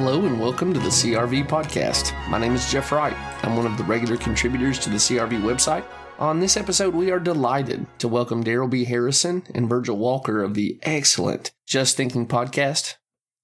[0.00, 2.14] Hello and welcome to the CRV podcast.
[2.28, 3.16] My name is Jeff Wright.
[3.42, 5.84] I'm one of the regular contributors to the CRV website.
[6.20, 8.84] On this episode, we are delighted to welcome Darrell B.
[8.84, 12.94] Harrison and Virgil Walker of the excellent Just Thinking podcast.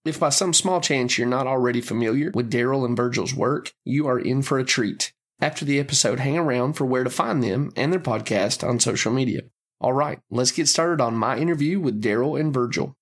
[0.05, 4.07] If by some small chance you're not already familiar with Darrell and Virgil's work, you
[4.07, 5.13] are in for a treat.
[5.41, 9.13] After the episode, hang around for where to find them and their podcast on social
[9.13, 9.41] media.
[9.81, 12.97] All right, let's get started on my interview with Darrell and Virgil.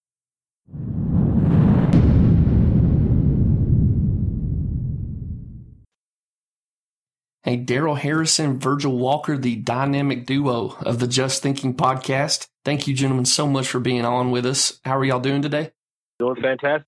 [7.52, 12.48] Hey, Darrell Harrison, Virgil Walker, the dynamic duo of the Just Thinking podcast.
[12.65, 14.80] Thank you, gentlemen, so much for being on with us.
[14.87, 15.73] How are y'all doing today?
[16.19, 16.87] Doing fantastic.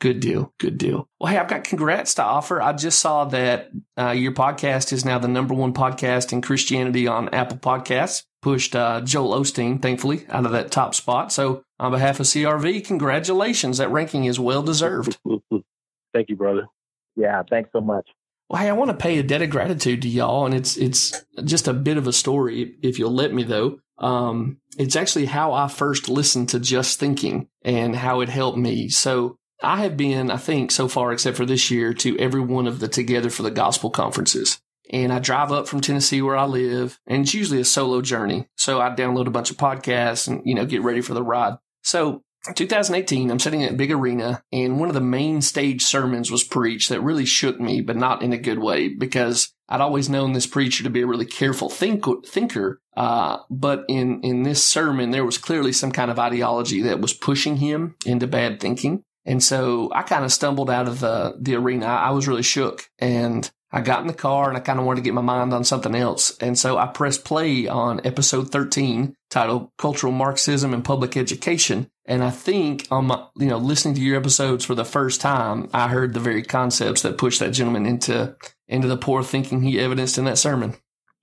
[0.00, 0.52] Good deal.
[0.58, 1.08] Good deal.
[1.20, 2.60] Well, hey, I've got congrats to offer.
[2.60, 7.06] I just saw that uh, your podcast is now the number one podcast in Christianity
[7.06, 8.24] on Apple Podcasts.
[8.42, 11.30] Pushed uh, Joel Osteen, thankfully, out of that top spot.
[11.30, 13.78] So, on behalf of CRV, congratulations.
[13.78, 15.18] That ranking is well deserved.
[16.12, 16.66] Thank you, brother.
[17.14, 18.08] Yeah, thanks so much.
[18.50, 21.24] Well, hey, I want to pay a debt of gratitude to y'all, and it's it's
[21.44, 23.78] just a bit of a story, if you'll let me, though.
[23.96, 28.88] Um, it's actually how I first listened to Just Thinking and how it helped me.
[28.88, 32.66] So I have been, I think, so far, except for this year, to every one
[32.66, 34.60] of the Together for the Gospel conferences.
[34.92, 38.48] And I drive up from Tennessee where I live, and it's usually a solo journey.
[38.56, 41.54] So I download a bunch of podcasts and, you know, get ready for the ride.
[41.82, 42.24] So
[42.54, 46.42] 2018, I'm sitting at a Big Arena, and one of the main stage sermons was
[46.42, 50.32] preached that really shook me, but not in a good way, because I'd always known
[50.32, 52.80] this preacher to be a really careful think- thinker.
[52.96, 57.12] Uh, but in, in this sermon, there was clearly some kind of ideology that was
[57.12, 59.02] pushing him into bad thinking.
[59.24, 61.86] And so I kind of stumbled out of the, the arena.
[61.86, 65.00] I was really shook and I got in the car and I kind of wanted
[65.00, 66.36] to get my mind on something else.
[66.38, 71.88] And so I pressed play on episode 13 titled Cultural Marxism and Public Education.
[72.04, 75.70] And I think on my, you know, listening to your episodes for the first time,
[75.72, 78.34] I heard the very concepts that pushed that gentleman into,
[78.66, 80.74] into the poor thinking he evidenced in that sermon.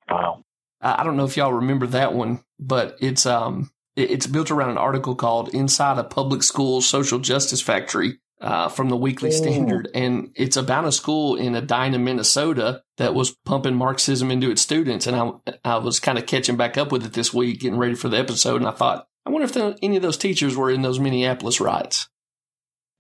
[0.10, 0.44] Wow.
[0.80, 4.78] I don't know if y'all remember that one, but it's, um, it's built around an
[4.78, 9.90] article called Inside a Public School Social Justice Factory uh, from the Weekly Standard.
[9.94, 15.08] And it's about a school in Edina, Minnesota that was pumping Marxism into its students.
[15.08, 15.32] And I,
[15.64, 18.18] I was kind of catching back up with it this week, getting ready for the
[18.18, 18.58] episode.
[18.58, 21.60] And I thought, I wonder if the, any of those teachers were in those Minneapolis
[21.60, 22.08] riots.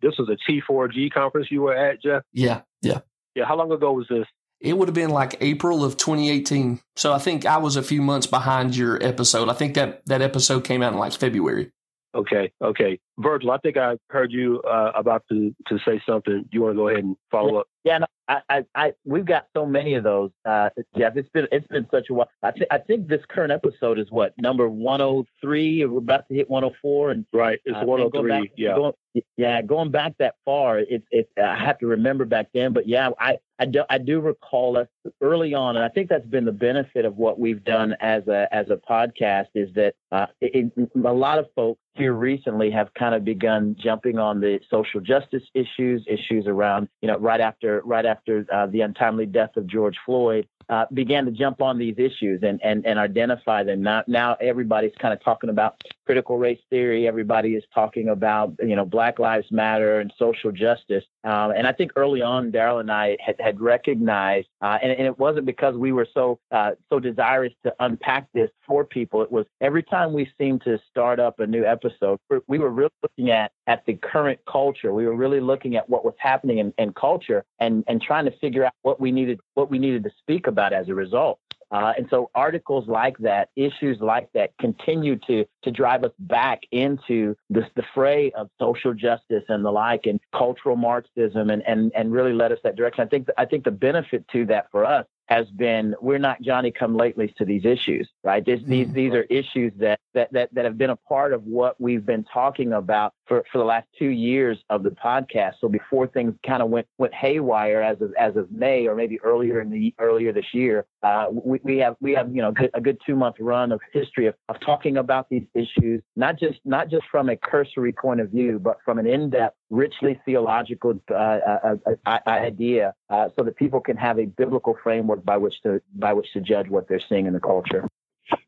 [0.01, 2.23] This was a T4G conference you were at, Jeff?
[2.31, 2.99] Yeah, yeah.
[3.35, 4.25] Yeah, how long ago was this?
[4.59, 6.79] It would have been like April of 2018.
[6.95, 9.49] So I think I was a few months behind your episode.
[9.49, 11.71] I think that that episode came out in like February.
[12.15, 12.99] Okay, okay.
[13.19, 16.45] Virgil, I think I heard you uh, about to, to say something.
[16.51, 17.67] You want to go ahead and follow up?
[17.83, 21.15] Yeah, no, I, I, I, we've got so many of those, uh, Jeff.
[21.15, 22.29] It's been, it's been such a while.
[22.43, 25.85] I, th- I think this current episode is what number one hundred three.
[25.85, 28.33] We're about to hit one hundred four, and right, it's uh, one hundred three.
[28.33, 28.93] Oh yeah, going,
[29.37, 31.29] yeah, going back that far, it's, it's.
[31.41, 34.87] I have to remember back then, but yeah, I, I do, I do recall us
[35.21, 38.47] early on, and I think that's been the benefit of what we've done as a,
[38.51, 43.15] as a podcast is that uh, it, a lot of folks here recently have kind
[43.15, 48.05] of begun jumping on the social justice issues, issues around, you know, right after right
[48.05, 52.43] after uh, the untimely death of George Floyd, uh, began to jump on these issues
[52.43, 53.81] and, and, and identify them.
[53.81, 57.07] Now, now everybody's kind of talking about critical race theory.
[57.07, 61.03] Everybody is talking about, you know, Black Lives Matter and social justice.
[61.27, 65.01] Um, and I think early on, Darrell and I had, had recognized, uh, and, and,
[65.01, 69.21] it wasn't because we were so uh, so desirous to unpack this for people.
[69.21, 72.93] It was every time we seemed to start up a new episode, we were really
[73.03, 74.93] looking at at the current culture.
[74.93, 78.31] We were really looking at what was happening in, in culture and and trying to
[78.39, 81.39] figure out what we needed what we needed to speak about as a result.
[81.71, 86.61] Uh, and so articles like that, issues like that continue to, to drive us back
[86.71, 91.91] into this, the fray of social justice and the like and cultural Marxism and, and,
[91.95, 93.03] and really led us that direction.
[93.03, 96.71] I think, I think the benefit to that for us has been we're not Johnny
[96.71, 98.45] come latelys to these issues, right?
[98.45, 98.95] This, these mm-hmm.
[98.95, 102.25] these are issues that, that that that have been a part of what we've been
[102.33, 105.53] talking about for, for the last two years of the podcast.
[105.59, 109.19] So before things kind of went went haywire as of as of May or maybe
[109.21, 112.81] earlier in the earlier this year, uh, we, we have we have you know a
[112.81, 116.89] good two month run of history of, of talking about these issues, not just not
[116.89, 121.13] just from a cursory point of view, but from an in depth, richly theological uh,
[121.13, 121.75] uh,
[122.05, 126.13] uh, idea, uh, so that people can have a biblical framework by which to by
[126.13, 127.87] which to judge what they're seeing in the culture.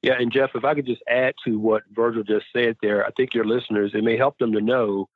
[0.01, 3.12] Yeah, and Jeff, if I could just add to what Virgil just said there, I
[3.12, 5.07] think your listeners, it may help them to know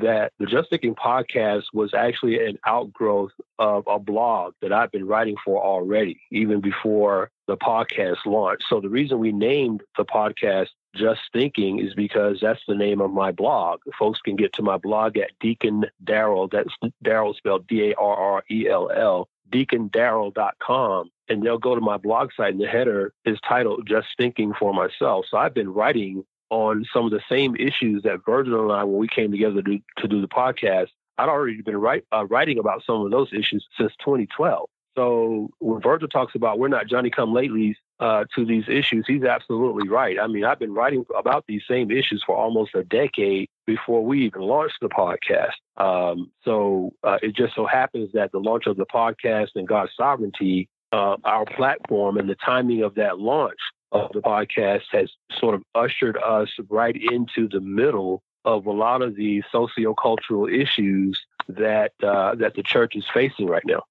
[0.00, 5.06] that the Just Thinking podcast was actually an outgrowth of a blog that I've been
[5.06, 8.64] writing for already, even before the podcast launched.
[8.68, 13.10] So the reason we named the podcast Just Thinking is because that's the name of
[13.10, 13.80] my blog.
[13.98, 16.48] Folks can get to my blog at Deacon Darrell.
[16.48, 16.70] That's
[17.02, 21.10] Darrell spelled D A R R E L L, deacondarrell.com.
[21.28, 24.74] And they'll go to my blog site, and the header is titled Just Thinking for
[24.74, 25.24] Myself.
[25.30, 28.98] So I've been writing on some of the same issues that Virgil and I, when
[28.98, 32.82] we came together to, to do the podcast, I'd already been write, uh, writing about
[32.84, 34.68] some of those issues since 2012.
[34.94, 39.24] So when Virgil talks about we're not Johnny come latelys uh, to these issues, he's
[39.24, 40.18] absolutely right.
[40.20, 44.26] I mean, I've been writing about these same issues for almost a decade before we
[44.26, 45.52] even launched the podcast.
[45.76, 49.92] Um, so uh, it just so happens that the launch of the podcast and God's
[49.96, 53.58] sovereignty, uh, our platform, and the timing of that launch
[53.92, 59.02] of the podcast has sort of ushered us right into the middle of a lot
[59.02, 63.82] of the sociocultural issues that uh, that the church is facing right now.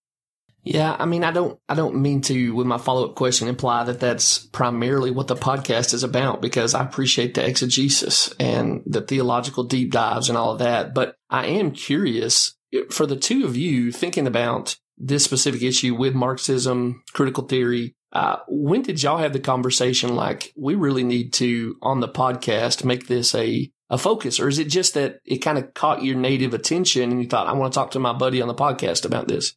[0.63, 3.83] Yeah, I mean, I don't, I don't mean to, with my follow up question, imply
[3.85, 9.01] that that's primarily what the podcast is about because I appreciate the exegesis and the
[9.01, 10.93] theological deep dives and all of that.
[10.93, 12.55] But I am curious
[12.91, 17.95] for the two of you thinking about this specific issue with Marxism, critical theory.
[18.13, 22.83] Uh, when did y'all have the conversation like we really need to on the podcast
[22.83, 26.15] make this a a focus, or is it just that it kind of caught your
[26.15, 29.05] native attention and you thought I want to talk to my buddy on the podcast
[29.05, 29.53] about this?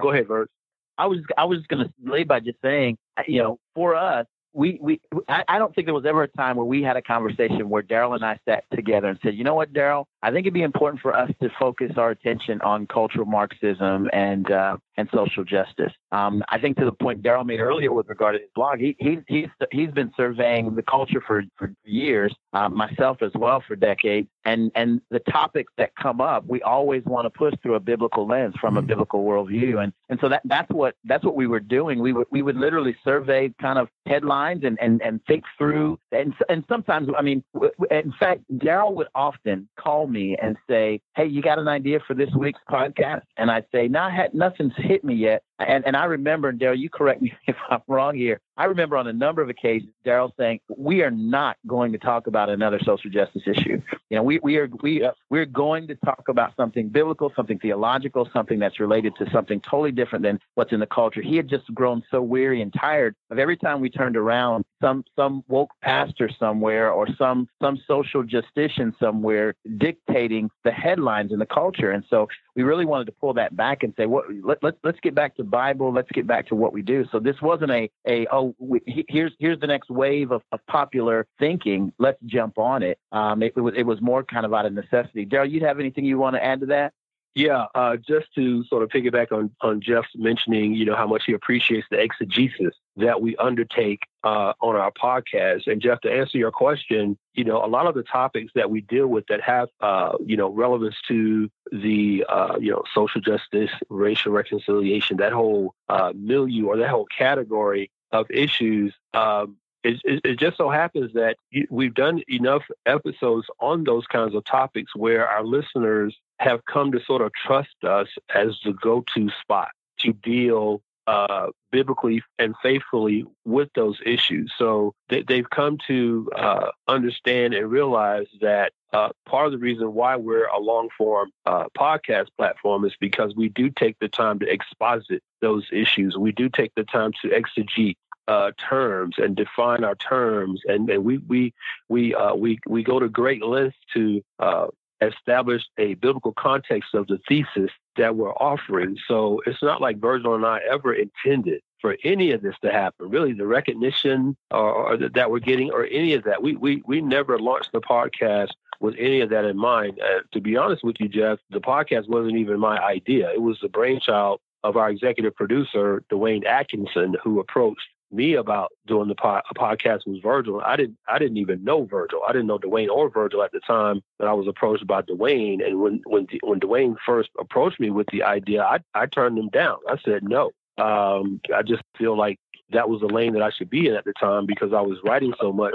[0.00, 0.50] Go ahead, Bert.
[0.98, 2.96] I was I was just going to lead by just saying,
[3.26, 6.56] you know, for us, we we I, I don't think there was ever a time
[6.56, 9.54] where we had a conversation where Darrell and I sat together and said, you know
[9.54, 13.26] what, Darrell, I think it'd be important for us to focus our attention on cultural
[13.26, 15.92] Marxism and uh, and social justice.
[16.10, 18.96] Um, I think to the point Darrell made earlier with regard to his blog, he,
[18.98, 23.76] he he's he's been surveying the culture for for years, uh, myself as well for
[23.76, 27.80] decades, and and the topics that come up, we always want to push through a
[27.80, 28.88] biblical lens from a mm-hmm.
[28.88, 32.00] biblical worldview, and and so that that's what that's what we were doing.
[32.00, 36.34] We would we would literally survey kind of headlines and and and think through, and
[36.48, 37.44] and sometimes I mean,
[37.92, 42.14] in fact, Darrell would often call me and say, "Hey, you got an idea for
[42.14, 46.04] this week's podcast?" And I'd say, "No, nah, nothing's hit me yet." And and I
[46.04, 48.40] remember, Darrell, you correct me if I'm wrong here.
[48.58, 52.26] I remember on a number of occasions Darrell saying, "We are not going to talk
[52.26, 53.80] about another social justice issue.
[54.10, 57.58] You know, we we are we uh, we're going to talk about something biblical, something
[57.58, 61.48] theological, something that's related to something totally different than what's in the culture." He had
[61.48, 65.70] just grown so weary and tired of every time we turned around, some some woke
[65.82, 71.90] pastor somewhere or some some social justician somewhere dictating the headlines in the culture.
[71.90, 74.24] And so we really wanted to pull that back and say, "What?
[74.42, 75.92] Let, let let's get back to Bible.
[75.92, 79.32] Let's get back to what we do." So this wasn't a a oh we, here's
[79.38, 81.92] here's the next wave of, of popular thinking.
[81.98, 82.98] Let's jump on it.
[83.12, 85.26] Um, it, it was it was more kind of out of necessity.
[85.26, 86.94] Darrell, you'd have anything you want to add to that?
[87.36, 91.24] Yeah, uh, just to sort of piggyback on, on Jeff's mentioning, you know, how much
[91.26, 95.66] he appreciates the exegesis that we undertake uh, on our podcast.
[95.66, 98.80] And Jeff, to answer your question, you know, a lot of the topics that we
[98.80, 103.70] deal with that have, uh, you know, relevance to the, uh, you know, social justice,
[103.90, 110.20] racial reconciliation, that whole uh, milieu or that whole category of issues, um, it, it,
[110.24, 111.36] it, just so happens that
[111.70, 117.00] we've done enough episodes on those kinds of topics where our listeners have come to
[117.04, 119.68] sort of trust us as the go-to spot
[120.00, 124.52] to deal uh, biblically and faithfully with those issues.
[124.58, 129.94] So they, have come to uh, understand and realize that uh, part of the reason
[129.94, 134.40] why we're a long form uh, podcast platform is because we do take the time
[134.40, 136.16] to exposit those issues.
[136.16, 137.96] We do take the time to exegete
[138.28, 141.54] uh, terms and define our terms, and, and we we
[141.88, 144.66] we uh, we we go to great lengths to uh,
[145.00, 148.96] established a biblical context of the thesis that we're offering.
[149.08, 153.10] So it's not like Virgil and I ever intended for any of this to happen.
[153.10, 157.00] Really, the recognition or, or that we're getting, or any of that, we we we
[157.00, 160.00] never launched the podcast with any of that in mind.
[160.00, 163.30] Uh, to be honest with you, Jeff, the podcast wasn't even my idea.
[163.32, 169.08] It was the brainchild of our executive producer, Dwayne Atkinson, who approached me about doing
[169.08, 170.60] the po- podcast with Virgil.
[170.60, 172.20] I didn't I didn't even know Virgil.
[172.26, 175.66] I didn't know Dwayne or Virgil at the time that I was approached by Dwayne.
[175.66, 179.48] And when when when Dwayne first approached me with the idea, I I turned him
[179.48, 179.78] down.
[179.88, 180.52] I said no.
[180.78, 182.38] Um, I just feel like
[182.70, 184.98] that was the lane that I should be in at the time because I was
[185.04, 185.74] writing so much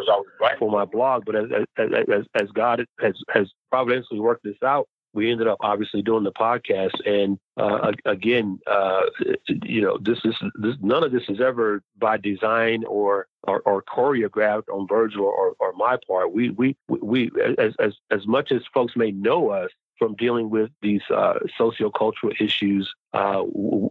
[0.60, 1.26] for my blog.
[1.26, 1.46] But as
[1.78, 6.24] as, as, as God has has providentially worked this out, we ended up obviously doing
[6.24, 6.96] the podcast.
[7.06, 9.01] And uh, again uh,
[9.63, 13.84] you know this is this, none of this is ever by design or or, or
[13.84, 16.34] choreographed on virgil or, or my part.
[16.34, 20.72] We we we as, as as much as folks may know us from dealing with
[20.82, 23.44] these uh, sociocultural issues Uh,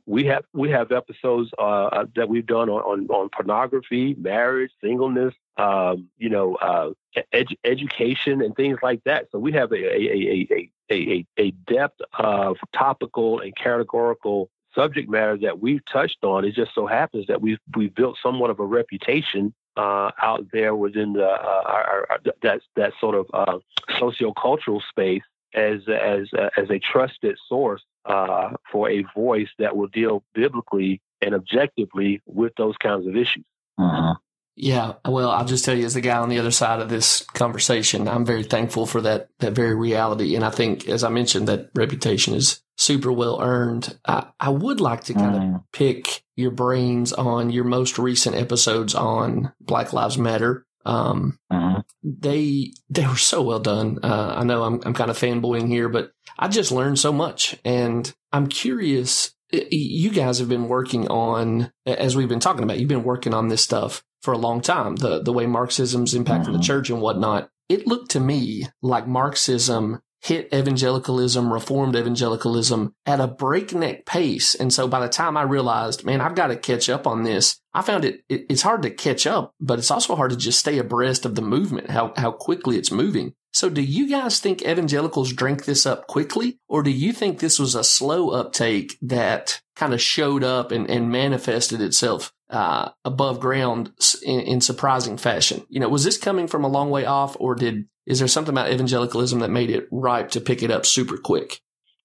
[0.06, 4.70] we have we have episodes uh, uh, that we've done on, on, on pornography, marriage,
[4.82, 6.90] singleness, um, you know, uh,
[7.32, 9.26] ed- education, and things like that.
[9.30, 15.36] So we have a a, a, a, a depth of topical and categorical subject matter
[15.38, 16.44] that we've touched on.
[16.44, 20.74] It just so happens that we've we've built somewhat of a reputation uh, out there
[20.74, 23.58] within the uh, our, our, that that sort of uh,
[24.00, 25.22] sociocultural space
[25.54, 31.00] as as uh, as a trusted source uh, for a voice that will deal biblically
[31.22, 33.44] and objectively with those kinds of issues.
[33.78, 34.14] Uh-huh.
[34.56, 37.22] Yeah, well, I'll just tell you, as the guy on the other side of this
[37.32, 41.48] conversation, I'm very thankful for that that very reality, and I think, as I mentioned,
[41.48, 43.98] that reputation is super well earned.
[44.06, 45.54] I, I would like to kind mm.
[45.54, 50.66] of pick your brains on your most recent episodes on Black Lives Matter.
[50.84, 51.84] Um, mm.
[52.02, 53.98] They they were so well done.
[54.02, 57.56] Uh, I know I'm I'm kind of fanboying here, but I just learned so much,
[57.64, 59.34] and I'm curious.
[59.52, 63.48] You guys have been working on, as we've been talking about, you've been working on
[63.48, 64.96] this stuff for a long time.
[64.96, 66.52] The the way Marxism's impacting mm-hmm.
[66.52, 67.50] the church and whatnot.
[67.68, 74.54] It looked to me like Marxism hit evangelicalism, reformed evangelicalism at a breakneck pace.
[74.54, 77.60] And so by the time I realized, man, I've got to catch up on this,
[77.72, 80.60] I found it, it, it's hard to catch up, but it's also hard to just
[80.60, 83.34] stay abreast of the movement, how, how quickly it's moving.
[83.52, 87.58] So do you guys think evangelicals drank this up quickly, or do you think this
[87.58, 93.40] was a slow uptake that kind of showed up and, and manifested itself uh, above
[93.40, 95.64] ground in, in, surprising fashion?
[95.68, 98.52] You know, was this coming from a long way off, or did is there something
[98.52, 101.60] about evangelicalism that made it ripe to pick it up super quick?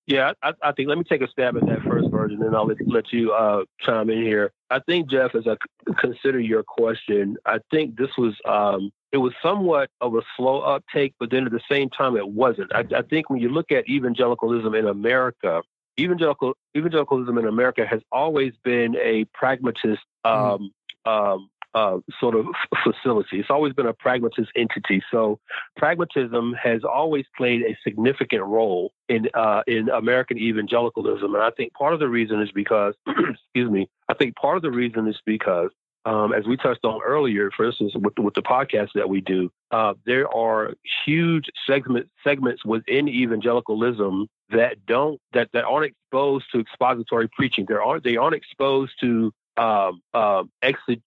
[0.06, 2.68] Yeah, I, I think let me take a stab at that first version, and I'll
[2.68, 4.52] let, let you uh, chime in here.
[4.70, 5.56] I think Jeff, as I
[6.00, 11.16] consider your question, I think this was um, it was somewhat of a slow uptake,
[11.20, 12.72] but then at the same time, it wasn't.
[12.76, 15.64] I, I think when you look at evangelicalism in America,
[16.00, 20.28] evangelical evangelicalism in America has always been a pragmatist mm-hmm.
[20.28, 20.72] um,
[21.12, 22.46] um, uh, sort of
[22.84, 23.40] facility.
[23.40, 25.04] It's always been a pragmatist entity.
[25.12, 25.40] So
[25.76, 31.74] pragmatism has always played a significant role in uh, in American evangelicalism, and I think
[31.74, 35.18] part of the reason is because, excuse me, I think part of the reason is
[35.26, 35.70] because
[36.06, 39.22] um, as we touched on earlier, for instance, with the, with the podcast that we
[39.22, 40.74] do, uh, there are
[41.06, 47.66] huge segment, segments within evangelicalism that don't that, that aren't exposed to expository preaching.
[47.68, 50.44] They aren't they aren't exposed to um, uh,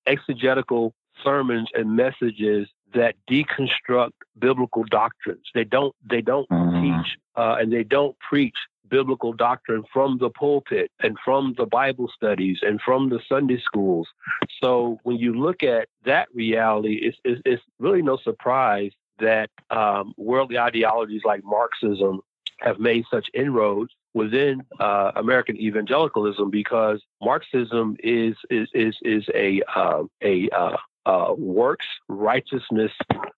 [0.06, 5.44] exegetical sermons and messages that deconstruct biblical doctrines.
[5.54, 7.02] They don't they don't mm-hmm.
[7.02, 8.56] teach uh, and they don't preach
[8.88, 14.08] biblical doctrine from the pulpit and from the Bible studies and from the Sunday schools.
[14.62, 20.14] So when you look at that reality, it's, it's, it's really no surprise that um,
[20.16, 22.20] worldly ideologies like Marxism
[22.60, 29.62] have made such inroads within uh, American evangelicalism because Marxism is is is, is a
[29.74, 32.92] uh, a uh, uh, works righteousness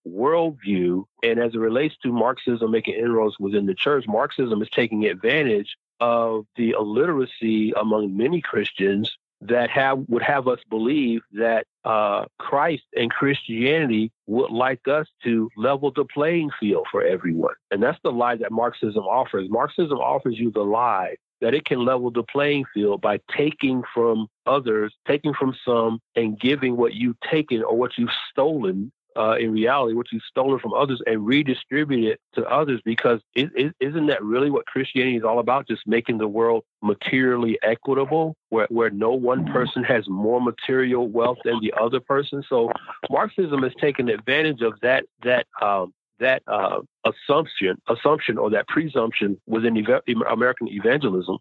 [0.06, 1.04] worldview.
[1.22, 5.76] And as it relates to Marxism making inroads within the church, Marxism is taking advantage
[6.00, 12.84] of the illiteracy among many Christians that have would have us believe that uh, Christ
[12.94, 18.12] and Christianity would like us to level the playing field for everyone, and that's the
[18.12, 19.48] lie that Marxism offers.
[19.48, 24.28] Marxism offers you the lie that it can level the playing field by taking from
[24.46, 28.92] others, taking from some, and giving what you've taken or what you've stolen.
[29.16, 33.50] Uh, in reality, what you've stolen from others and redistribute it to others, because is
[33.80, 35.66] isn't that really what Christianity is all about?
[35.66, 41.38] Just making the world materially equitable, where where no one person has more material wealth
[41.44, 42.44] than the other person.
[42.48, 42.70] So
[43.10, 49.40] Marxism has taken advantage of that that um, that uh, assumption, assumption or that presumption
[49.46, 51.38] within ev- American evangelism,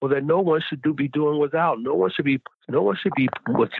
[0.00, 1.80] well, that no one should do be doing without.
[1.80, 3.28] No one should be no one should be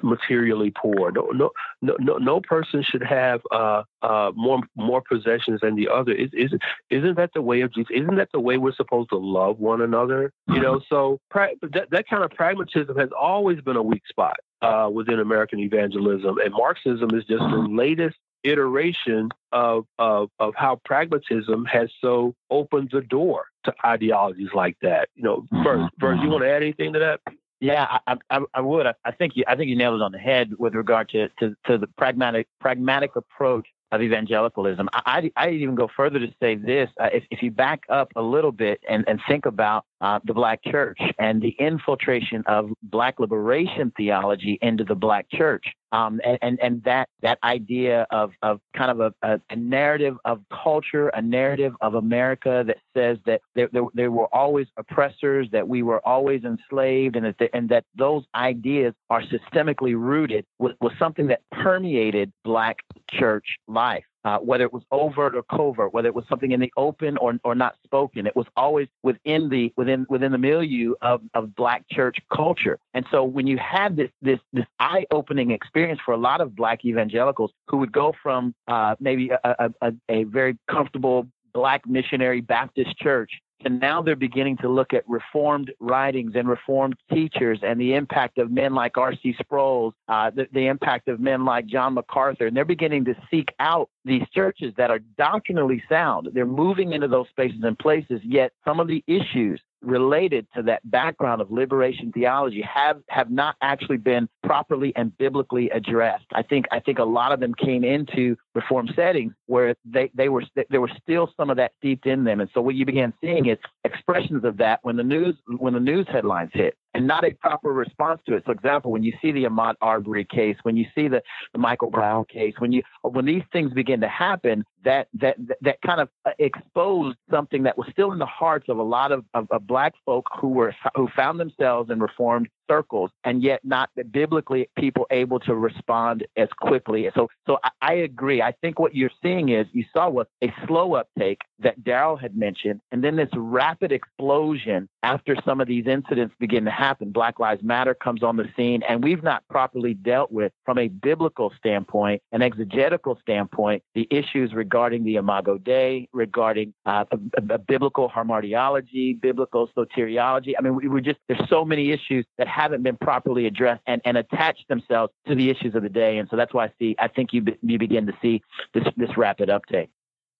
[0.02, 1.12] materially poor.
[1.12, 1.50] No no
[1.82, 6.12] no no, no person should have uh, uh, more more possessions than the other.
[6.12, 6.52] Is, is
[6.90, 7.90] isn't that the way of Jesus?
[7.94, 10.32] Isn't that the way we're supposed to love one another?
[10.48, 14.36] You know, so pra- that that kind of pragmatism has always been a weak spot
[14.62, 20.80] uh, within American evangelism, and Marxism is just the latest iteration of, of, of how
[20.84, 25.08] pragmatism has so opened the door to ideologies like that.
[25.14, 25.62] You know, mm-hmm.
[25.62, 26.32] first, first, you mm-hmm.
[26.32, 27.20] want to add anything to that?
[27.60, 28.86] Yeah, I, I, I would.
[28.86, 31.28] I, I, think you, I think you nailed it on the head with regard to,
[31.40, 34.88] to, to the pragmatic pragmatic approach of evangelicalism.
[34.92, 38.12] I, I, I even go further to say this: uh, if, if you back up
[38.16, 42.70] a little bit and, and think about uh, the Black church and the infiltration of
[42.82, 48.32] Black liberation theology into the Black church, Um, and, and, and that, that idea of,
[48.42, 53.18] of kind of a, a, a, narrative of culture, a narrative of America that says
[53.26, 57.54] that there, there, there were always oppressors, that we were always enslaved, and that, the,
[57.56, 62.78] and that those ideas are systemically rooted was, was something that permeated Black
[63.10, 66.72] church life uh, whether it was overt or covert, whether it was something in the
[66.76, 68.26] open or, or not spoken.
[68.26, 72.78] It was always within the within within the milieu of, of black church culture.
[72.94, 76.54] And so when you had this this this eye opening experience for a lot of
[76.54, 82.40] black evangelicals who would go from uh, maybe a, a, a very comfortable black missionary
[82.40, 83.30] Baptist church
[83.64, 88.38] and now they're beginning to look at reformed writings and reformed teachers and the impact
[88.38, 89.34] of men like R.C.
[89.40, 92.46] Sproul, uh, the, the impact of men like John MacArthur.
[92.46, 96.28] And they're beginning to seek out these churches that are doctrinally sound.
[96.32, 100.88] They're moving into those spaces and places, yet some of the issues related to that
[100.90, 106.26] background of liberation theology have have not actually been properly and biblically addressed.
[106.32, 110.28] I think I think a lot of them came into reform settings where they, they
[110.28, 112.40] were there was still some of that steeped in them.
[112.40, 115.80] And so what you began seeing is expressions of that when the news when the
[115.80, 118.42] news headlines hit and not a proper response to it.
[118.46, 121.90] So, example, when you see the Ahmaud Arbery case, when you see the, the Michael
[121.90, 126.08] Brown case, when you when these things begin to happen, that that that kind of
[126.24, 129.66] uh, exposed something that was still in the hearts of a lot of, of, of
[129.66, 135.06] black folk who were who found themselves in reformed circles, and yet not biblically people
[135.10, 137.10] able to respond as quickly.
[137.14, 138.40] So, so I, I agree.
[138.40, 142.36] I think what you're seeing is you saw was a slow uptake that Darrell had
[142.36, 147.10] mentioned, and then this rapid explosion after some of these incidents begin to happen.
[147.10, 150.86] Black Lives Matter comes on the scene, and we've not properly dealt with, from a
[150.88, 157.58] biblical standpoint, an exegetical standpoint, the issues regarding the Imago Dei, regarding uh, a, a,
[157.58, 160.52] biblical hamartiology, biblical soteriology.
[160.58, 164.00] I mean, we, we just there's so many issues that haven't been properly addressed and,
[164.04, 166.18] and attached themselves to the issues of the day.
[166.18, 168.42] And so that's why I see, I think you, you begin to see
[168.74, 169.90] this, this rapid uptake.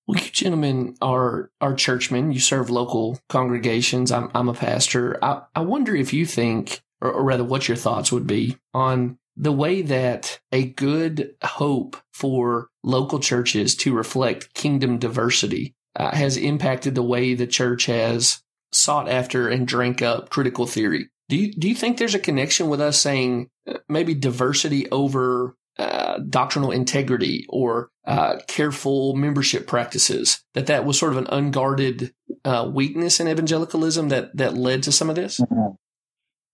[0.07, 2.33] Well, you gentlemen are are churchmen.
[2.33, 4.11] You serve local congregations.
[4.11, 5.23] I'm I'm a pastor.
[5.23, 9.19] I, I wonder if you think, or, or rather, what your thoughts would be on
[9.37, 16.37] the way that a good hope for local churches to reflect kingdom diversity uh, has
[16.37, 18.43] impacted the way the church has
[18.73, 21.09] sought after and drank up critical theory.
[21.31, 25.57] Do you, do you think there's a connection with us saying uh, maybe diversity over
[25.79, 32.13] uh, doctrinal integrity or uh, careful membership practices that that was sort of an unguarded
[32.45, 35.75] uh, weakness in evangelicalism that that led to some of this mm-hmm.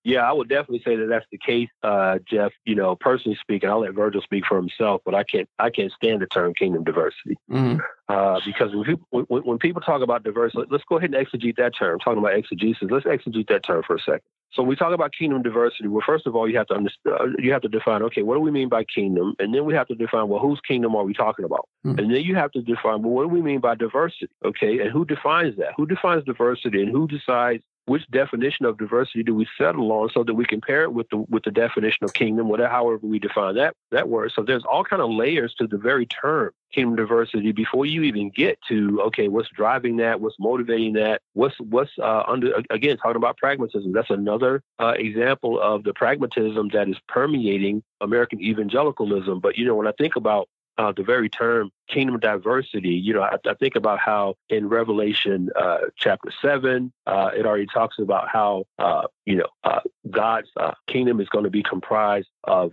[0.07, 2.53] Yeah, I would definitely say that that's the case, uh, Jeff.
[2.64, 5.90] You know, personally speaking, I'll let Virgil speak for himself, but I can't I can't
[5.90, 7.81] stand the term kingdom diversity mm-hmm.
[8.09, 11.57] uh, because when people when, when, people talk about diversity, let's go ahead and exegete
[11.57, 11.99] that term.
[11.99, 14.21] Talking about exegesis, let's exegete that term for a second.
[14.53, 15.88] So we talk about kingdom diversity.
[15.88, 18.37] Well, first of all, you have to understand, uh, you have to define, okay, what
[18.37, 19.35] do we mean by kingdom?
[19.40, 21.69] And then we have to define, well, whose kingdom are we talking about?
[21.85, 21.99] Mm-hmm.
[21.99, 24.29] And then you have to define, well, what do we mean by diversity?
[24.45, 25.73] Okay, and who defines that?
[25.77, 30.25] Who defines diversity, and who decides which definition of diversity do we settle on so
[30.25, 33.55] that we compare it with the with the definition of kingdom, whatever however we define
[33.55, 34.33] that that word.
[34.35, 38.31] So there's all kind of layers to the very term kingdom diversity before you even
[38.31, 43.16] get to okay, what's driving that, what's motivating that, what's what's uh, under again talking
[43.16, 43.92] about pragmatism.
[43.92, 49.40] That's another uh, example of the pragmatism that is permeating American evangelicalism.
[49.40, 53.23] But you know, when I think about uh, the very term kingdom diversity, you know,
[53.23, 58.29] I, I think about how in Revelation uh, chapter seven, uh, it already talks about
[58.29, 62.73] how, uh, you know, uh, God's uh, kingdom is going to be comprised of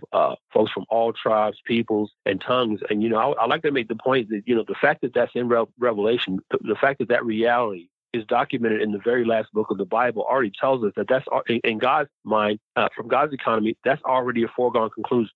[0.52, 2.80] folks from all tribes, peoples, and tongues.
[2.90, 5.02] And, you know, I, I, like to make the point that, you know, the fact
[5.02, 9.00] that that's in Re- Revelation, the, the fact that that reality is documented in the
[9.04, 11.26] very last book of the Bible already tells us that that's
[11.64, 15.32] in God's mind, uh, from God's economy, that's already a foregone conclusion.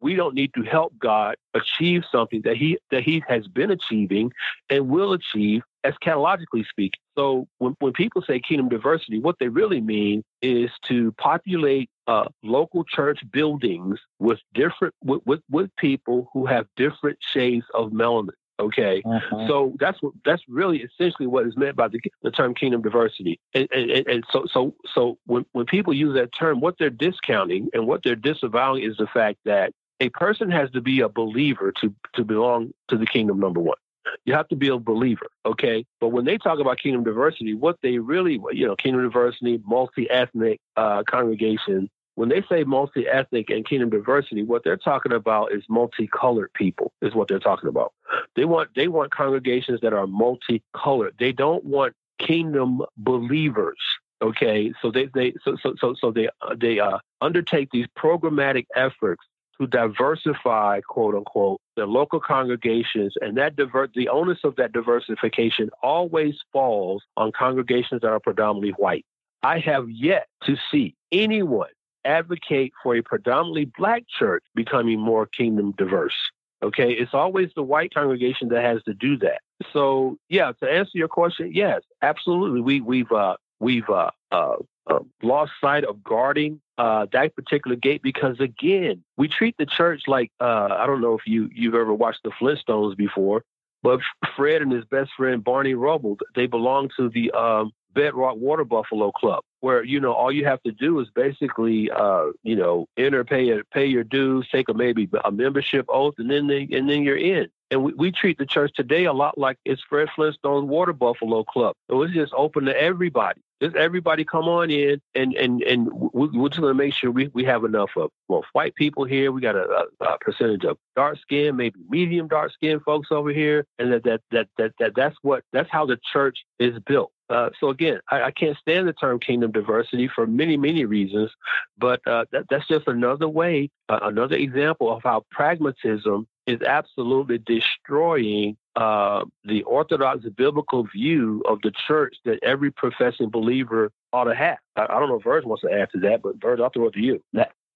[0.00, 4.32] We don't need to help God achieve something that he that he has been achieving
[4.68, 7.00] and will achieve as eschatologically speaking.
[7.16, 12.28] So when, when people say kingdom diversity, what they really mean is to populate uh,
[12.42, 18.30] local church buildings with different with, with, with people who have different shades of melanin.
[18.60, 19.48] Okay, uh-huh.
[19.48, 23.40] so that's what that's really essentially what is meant by the, the term kingdom diversity.
[23.54, 27.68] And, and, and, so so so when when people use that term, what they're discounting
[27.72, 31.72] and what they're disavowing is the fact that a person has to be a believer
[31.80, 33.40] to to belong to the kingdom.
[33.40, 33.78] Number one,
[34.24, 35.26] you have to be a believer.
[35.46, 39.60] Okay, but when they talk about kingdom diversity, what they really you know kingdom diversity,
[39.66, 41.88] multi ethnic uh, congregation
[42.20, 46.92] when they say multi-ethnic and kingdom diversity, what they're talking about is multicolored people.
[47.00, 47.94] Is what they're talking about.
[48.36, 51.14] They want they want congregations that are multicolored.
[51.18, 53.78] They don't want kingdom believers.
[54.20, 56.28] Okay, so they they so so so, so they
[56.58, 59.24] they uh, undertake these programmatic efforts
[59.58, 65.70] to diversify, quote unquote, the local congregations, and that divert the onus of that diversification
[65.82, 69.06] always falls on congregations that are predominantly white.
[69.42, 71.70] I have yet to see anyone
[72.04, 76.16] advocate for a predominantly black church becoming more kingdom diverse.
[76.62, 79.40] Okay, it's always the white congregation that has to do that.
[79.72, 82.60] So, yeah, to answer your question, yes, absolutely.
[82.60, 88.02] We we've uh, we've uh, uh, uh, lost sight of guarding uh, that particular gate
[88.02, 91.94] because again, we treat the church like uh, I don't know if you you've ever
[91.94, 93.42] watched the Flintstones before,
[93.82, 94.00] but
[94.36, 99.12] Fred and his best friend Barney Rubble, they belong to the um, Bedrock Water Buffalo
[99.12, 103.24] Club, where you know all you have to do is basically uh, you know enter,
[103.24, 107.02] pay pay your dues, take a maybe a membership oath, and then they, and then
[107.02, 107.48] you're in.
[107.72, 111.44] And we, we treat the church today a lot like it's Fred Flintstone's Water Buffalo
[111.44, 111.76] Club.
[111.88, 113.40] It was just open to everybody.
[113.62, 117.44] Just everybody come on in, and and and we're just to make sure we, we
[117.44, 119.30] have enough of well white people here.
[119.32, 123.30] We got a, a, a percentage of dark skin, maybe medium dark skin folks over
[123.30, 127.12] here, and that that that that, that that's what that's how the church is built.
[127.30, 131.30] Uh, so again, I, I, can't stand the term kingdom diversity for many, many reasons,
[131.78, 137.38] but uh, that, that's just another way, uh, another example of how pragmatism is absolutely
[137.38, 144.34] destroying uh, the orthodox biblical view of the church that every professing believer ought to
[144.34, 144.58] have.
[144.74, 146.88] I, I don't know if Verge wants to add to that, but Verge, I'll throw
[146.88, 147.22] it to you.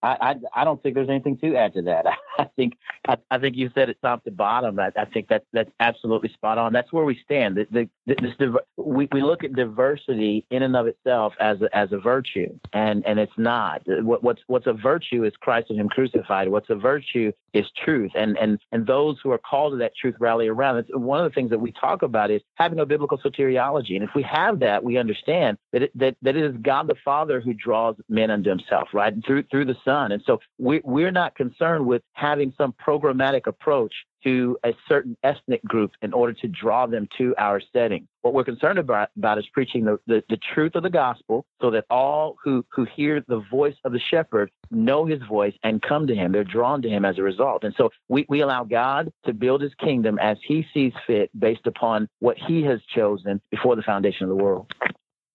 [0.04, 2.04] I, I, I don't think there's anything to add to that.
[2.38, 2.74] I think
[3.08, 4.78] I, I think you said it top to bottom.
[4.78, 6.74] I, I think that's that's absolutely spot on.
[6.74, 7.56] That's where we stand.
[7.56, 11.92] The, the, this, we we look at diversity in and of itself as a, as
[11.92, 13.82] a virtue, and and it's not.
[13.86, 16.48] What, what's what's a virtue is Christ and Him crucified.
[16.50, 20.16] What's a virtue is truth, and and and those who are called to that truth
[20.20, 20.76] rally around.
[20.76, 24.02] It's one of the things that we talk about is having a biblical soteriology, and
[24.02, 27.40] if we have that, we understand that it, that that it is God the Father
[27.40, 30.12] who draws men unto Himself, right through through the Son done.
[30.12, 35.62] And so we, we're not concerned with having some programmatic approach to a certain ethnic
[35.64, 38.08] group in order to draw them to our setting.
[38.22, 41.70] What we're concerned about, about is preaching the, the, the, truth of the gospel so
[41.72, 46.06] that all who, who hear the voice of the shepherd know his voice and come
[46.06, 46.32] to him.
[46.32, 47.64] They're drawn to him as a result.
[47.64, 51.66] And so we, we allow God to build his kingdom as he sees fit based
[51.66, 54.72] upon what he has chosen before the foundation of the world.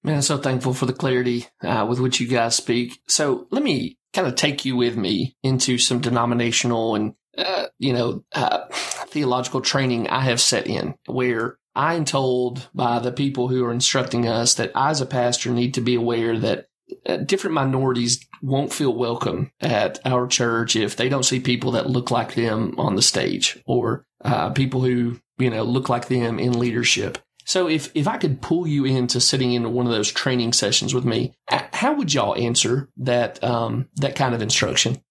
[0.03, 3.01] Man, so thankful for the clarity uh, with which you guys speak.
[3.07, 7.93] So let me kind of take you with me into some denominational and, uh, you
[7.93, 13.47] know, uh, theological training I have set in where I am told by the people
[13.47, 16.67] who are instructing us that I, as a pastor, need to be aware that
[17.05, 21.89] uh, different minorities won't feel welcome at our church if they don't see people that
[21.89, 26.39] look like them on the stage or uh, people who, you know, look like them
[26.39, 27.19] in leadership.
[27.49, 30.93] So if, if I could pull you into sitting into one of those training sessions
[30.93, 35.01] with me, how would y'all answer that, um, that kind of instruction?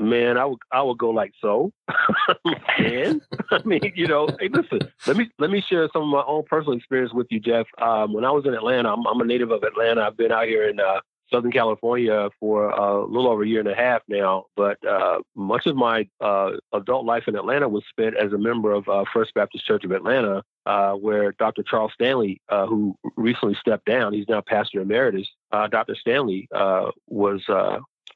[0.00, 1.70] Man, I would I would go like so.
[2.80, 3.20] Man,
[3.52, 4.80] I mean, you know, hey, listen.
[5.06, 7.66] Let me let me share some of my own personal experience with you, Jeff.
[7.80, 10.02] Um, when I was in Atlanta, I'm, I'm, a native of Atlanta.
[10.02, 10.98] I've been out here in uh,
[11.32, 14.46] Southern California for a little over a year and a half now.
[14.56, 18.72] But uh, much of my uh, adult life in Atlanta was spent as a member
[18.72, 21.62] of uh, First Baptist Church of Atlanta, uh, where Dr.
[21.62, 25.28] Charles Stanley, uh, who recently stepped down, he's now pastor emeritus.
[25.50, 25.94] Uh, Dr.
[25.94, 26.48] Stanley
[27.08, 27.42] was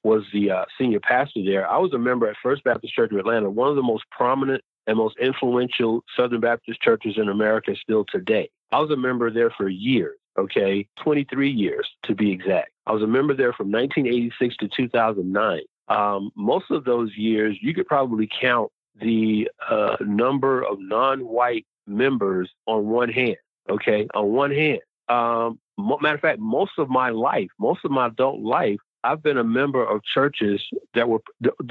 [0.04, 1.68] was the senior pastor there.
[1.68, 4.62] I was a member at First Baptist Church of Atlanta, one of the most prominent
[4.86, 8.48] and most influential Southern Baptist churches in America still today.
[8.70, 12.70] I was a member there for years okay, 23 years to be exact.
[12.86, 15.60] I was a member there from 1986 to 2009.
[15.88, 21.66] Um, most of those years, you could probably count the uh, number of non white
[21.86, 23.36] members on one hand,
[23.68, 24.80] okay, on one hand.
[25.08, 29.38] Um, matter of fact, most of my life, most of my adult life, I've been
[29.38, 30.60] a member of churches
[30.94, 31.20] that were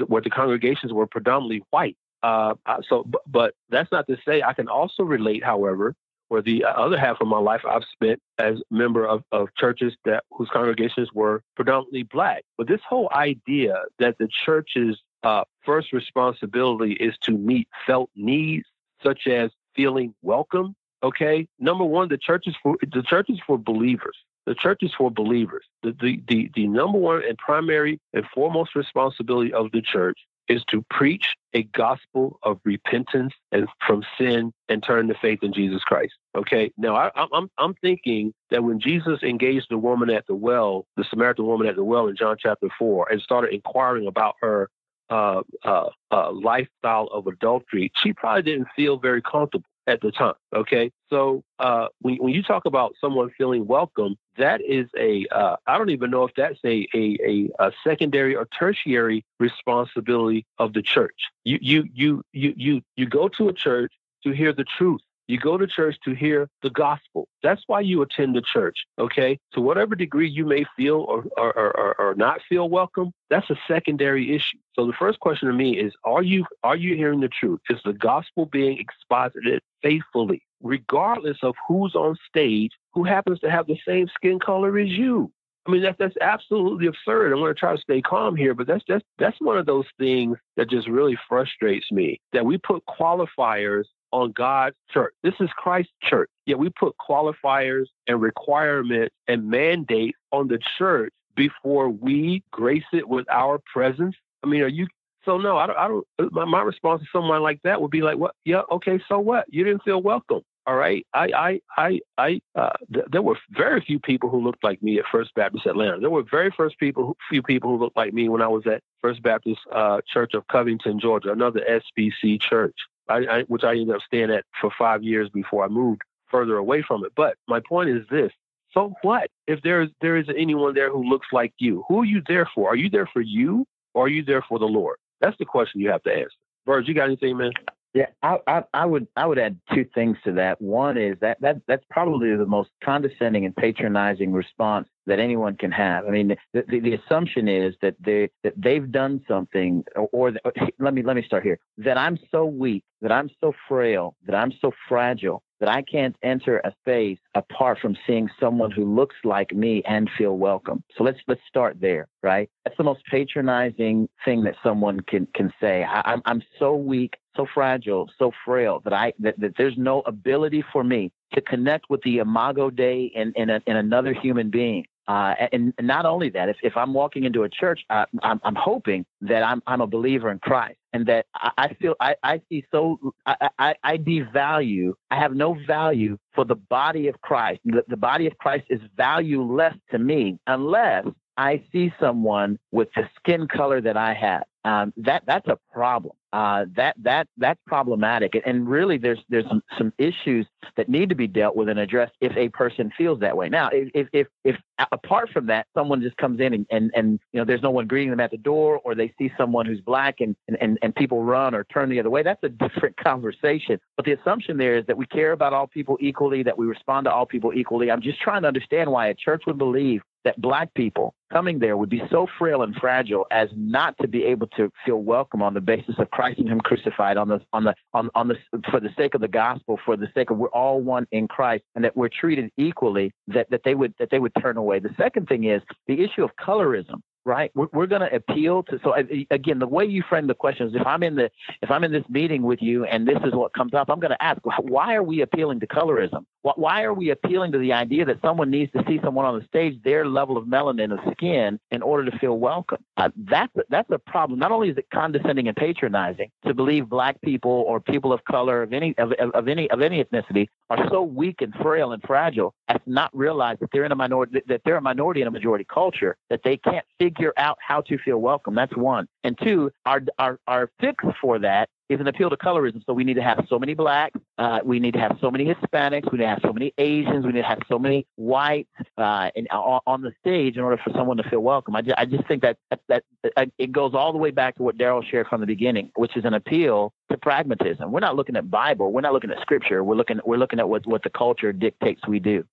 [0.06, 1.96] where the congregations were predominantly white.
[2.22, 2.54] Uh,
[2.88, 5.94] so, but that's not to say I can also relate, however,
[6.28, 10.24] where the other half of my life I've spent as member of, of churches that
[10.32, 12.42] whose congregations were predominantly black.
[12.56, 18.66] But this whole idea that the church's uh, first responsibility is to meet felt needs,
[19.02, 20.74] such as feeling welcome.
[21.02, 24.16] Okay, number one, the church is for the church is for believers.
[24.46, 25.64] The church is for believers.
[25.82, 30.62] The, the, the, the number one and primary and foremost responsibility of the church is
[30.70, 35.82] to preach a gospel of repentance and from sin and turn to faith in Jesus
[35.82, 36.12] Christ.
[36.36, 36.70] Okay.
[36.76, 41.04] Now I, I'm, I'm thinking that when Jesus engaged the woman at the well, the
[41.10, 44.68] Samaritan woman at the well in John chapter four, and started inquiring about her
[45.10, 49.64] uh, uh, uh, lifestyle of adultery, she probably didn't feel very comfortable.
[49.86, 50.34] at the time.
[50.52, 50.90] Okay.
[51.10, 55.78] So uh, when, when you talk about someone feeling welcome, that is a uh, I
[55.78, 60.82] don't even know if that's a, a, a, a, secondary or tertiary responsibility of the
[60.82, 61.30] church.
[61.44, 63.92] You, you, you, you, you, you go to a church
[64.24, 65.00] to hear the truth.
[65.28, 67.28] You go to church to hear the gospel.
[67.42, 68.84] That's why you attend the church.
[68.98, 69.38] Okay.
[69.54, 73.56] To whatever degree you may feel or, or, or, or not feel welcome, that's a
[73.66, 74.58] secondary issue.
[74.74, 77.60] So the first question to me is are you are you hearing the truth?
[77.70, 83.66] Is the gospel being exposited faithfully, regardless of who's on stage who happens to have
[83.66, 85.32] the same skin color as you?
[85.66, 87.32] I mean, that's that's absolutely absurd.
[87.32, 89.86] I'm going to try to stay calm here, but that's just that's one of those
[89.98, 92.20] things that just really frustrates me.
[92.32, 95.14] That we put qualifiers on God's church.
[95.22, 96.30] This is Christ's church.
[96.46, 103.08] Yet we put qualifiers and requirements and mandates on the church before we grace it
[103.08, 104.16] with our presence.
[104.42, 104.86] I mean, are you?
[105.24, 105.78] So no, I don't.
[105.78, 108.34] I don't my, my response to someone like that would be like, "What?
[108.44, 109.00] Yeah, okay.
[109.08, 109.44] So what?
[109.48, 110.42] You didn't feel welcome.
[110.66, 111.06] All right.
[111.14, 112.40] I, I, I, I.
[112.56, 116.00] Uh, th- there were very few people who looked like me at First Baptist Atlanta.
[116.00, 118.66] There were very first people, who, few people who looked like me when I was
[118.66, 122.74] at First Baptist uh, Church of Covington, Georgia, another SBC church.
[123.08, 126.56] I, I, which I ended up staying at for five years before I moved further
[126.56, 127.12] away from it.
[127.16, 128.32] But my point is this:
[128.72, 131.84] so what if there is there is anyone there who looks like you?
[131.88, 132.70] Who are you there for?
[132.70, 134.96] Are you there for you, or are you there for the Lord?
[135.20, 136.30] That's the question you have to answer.
[136.66, 137.52] Verge, you got anything, man?
[137.96, 140.60] Yeah, I, I, I, would I would add two things to that.
[140.60, 145.72] One is that, that that's probably the most condescending and patronizing response that anyone can
[145.72, 146.04] have.
[146.04, 150.32] I mean, the, the, the assumption is that they that they've done something, or, or
[150.78, 151.58] let me let me start here.
[151.78, 156.16] That I'm so weak, that I'm so frail, that I'm so fragile that I can't
[156.22, 160.82] enter a space apart from seeing someone who looks like me and feel welcome.
[160.96, 162.48] So let's let's start there, right?
[162.64, 165.84] That's the most patronizing thing that someone can can say.
[165.84, 170.00] I, I'm I'm so weak, so fragile, so frail that I that, that there's no
[170.02, 174.50] ability for me to connect with the imago Dei in in, a, in another human
[174.50, 174.84] being.
[175.08, 178.56] Uh, and, not only that, if, if I'm walking into a church, uh, I'm, I'm
[178.56, 182.42] hoping that I'm, I'm a believer in Christ and that I, I feel I, I
[182.48, 187.60] see so I, I, I, devalue, I have no value for the body of Christ.
[187.64, 193.08] The, the body of Christ is valueless to me unless I see someone with the
[193.16, 194.44] skin color that I have.
[194.66, 198.38] Um, that that's a problem uh, that that that's problematic.
[198.44, 202.12] And really, there's there's some, some issues that need to be dealt with and addressed
[202.20, 203.48] if a person feels that way.
[203.48, 204.56] Now, if if if
[204.92, 207.86] apart from that, someone just comes in and, and, and you know there's no one
[207.86, 211.24] greeting them at the door, or they see someone who's black and, and and people
[211.24, 213.80] run or turn the other way, that's a different conversation.
[213.96, 217.06] But the assumption there is that we care about all people equally, that we respond
[217.06, 217.90] to all people equally.
[217.90, 221.76] I'm just trying to understand why a church would believe that black people coming there
[221.76, 225.54] would be so frail and fragile as not to be able to feel welcome on
[225.54, 228.34] the basis of Christ and Him crucified on the on the on, on the
[228.70, 231.62] for the sake of the gospel, for the sake of we're all one in Christ,
[231.76, 233.12] and that we're treated equally.
[233.28, 234.80] That that they would that they would turn away.
[234.80, 237.50] The second thing is the issue of colorism right?
[237.54, 238.80] We're, we're going to appeal to.
[238.82, 238.94] So
[239.30, 241.92] again, the way you frame the question is, if I'm in the if I'm in
[241.92, 244.94] this meeting with you and this is what comes up, I'm going to ask, why
[244.94, 246.24] are we appealing to colorism?
[246.42, 249.44] Why are we appealing to the idea that someone needs to see someone on the
[249.46, 252.78] stage their level of melanin of skin in order to feel welcome?
[252.96, 254.38] Uh, that's that's a problem.
[254.38, 258.62] Not only is it condescending and patronizing to believe black people or people of color
[258.62, 262.54] of any of, of any of any ethnicity are so weak and frail and fragile
[262.68, 265.30] as to not realize that they're in a minority that they're a minority in a
[265.30, 268.54] majority culture that they can't figure out how to feel welcome.
[268.54, 269.08] That's one.
[269.24, 272.84] And two, our our our fix for that is an appeal to colorism.
[272.84, 275.44] So we need to have so many blacks, uh, we need to have so many
[275.44, 278.68] Hispanics, we need to have so many Asians, we need to have so many whites
[278.98, 281.76] uh, uh, on the stage in order for someone to feel welcome.
[281.76, 283.04] I just, I just think that, that, that
[283.36, 286.16] uh, it goes all the way back to what Darrell shared from the beginning, which
[286.16, 287.92] is an appeal to pragmatism.
[287.92, 289.84] We're not looking at Bible, we're not looking at Scripture.
[289.84, 292.44] We're looking we're looking at what what the culture dictates we do.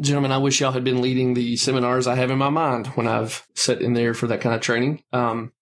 [0.00, 3.06] Gentlemen, I wish y'all had been leading the seminars I have in my mind when
[3.06, 5.04] I've sat in there for that kind of training.
[5.12, 5.52] Um,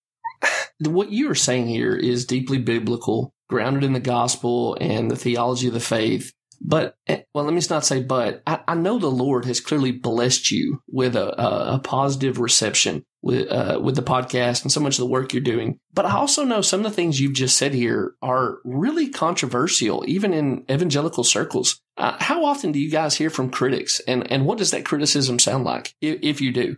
[0.81, 5.68] what you are saying here is deeply biblical, grounded in the gospel and the theology
[5.68, 6.33] of the faith.
[6.64, 8.42] But, eh, well, let me not say but.
[8.46, 13.05] I, I know the Lord has clearly blessed you with a, a, a positive reception
[13.20, 15.79] with, uh, with the podcast and so much of the work you're doing.
[15.92, 20.05] But I also know some of the things you've just said here are really controversial,
[20.07, 21.81] even in evangelical circles.
[21.96, 25.38] Uh, how often do you guys hear from critics and, and what does that criticism
[25.38, 26.77] sound like if, if you do?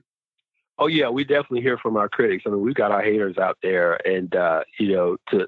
[0.78, 2.44] Oh yeah, we definitely hear from our critics.
[2.46, 5.46] I mean, we've got our haters out there, and uh, you know, to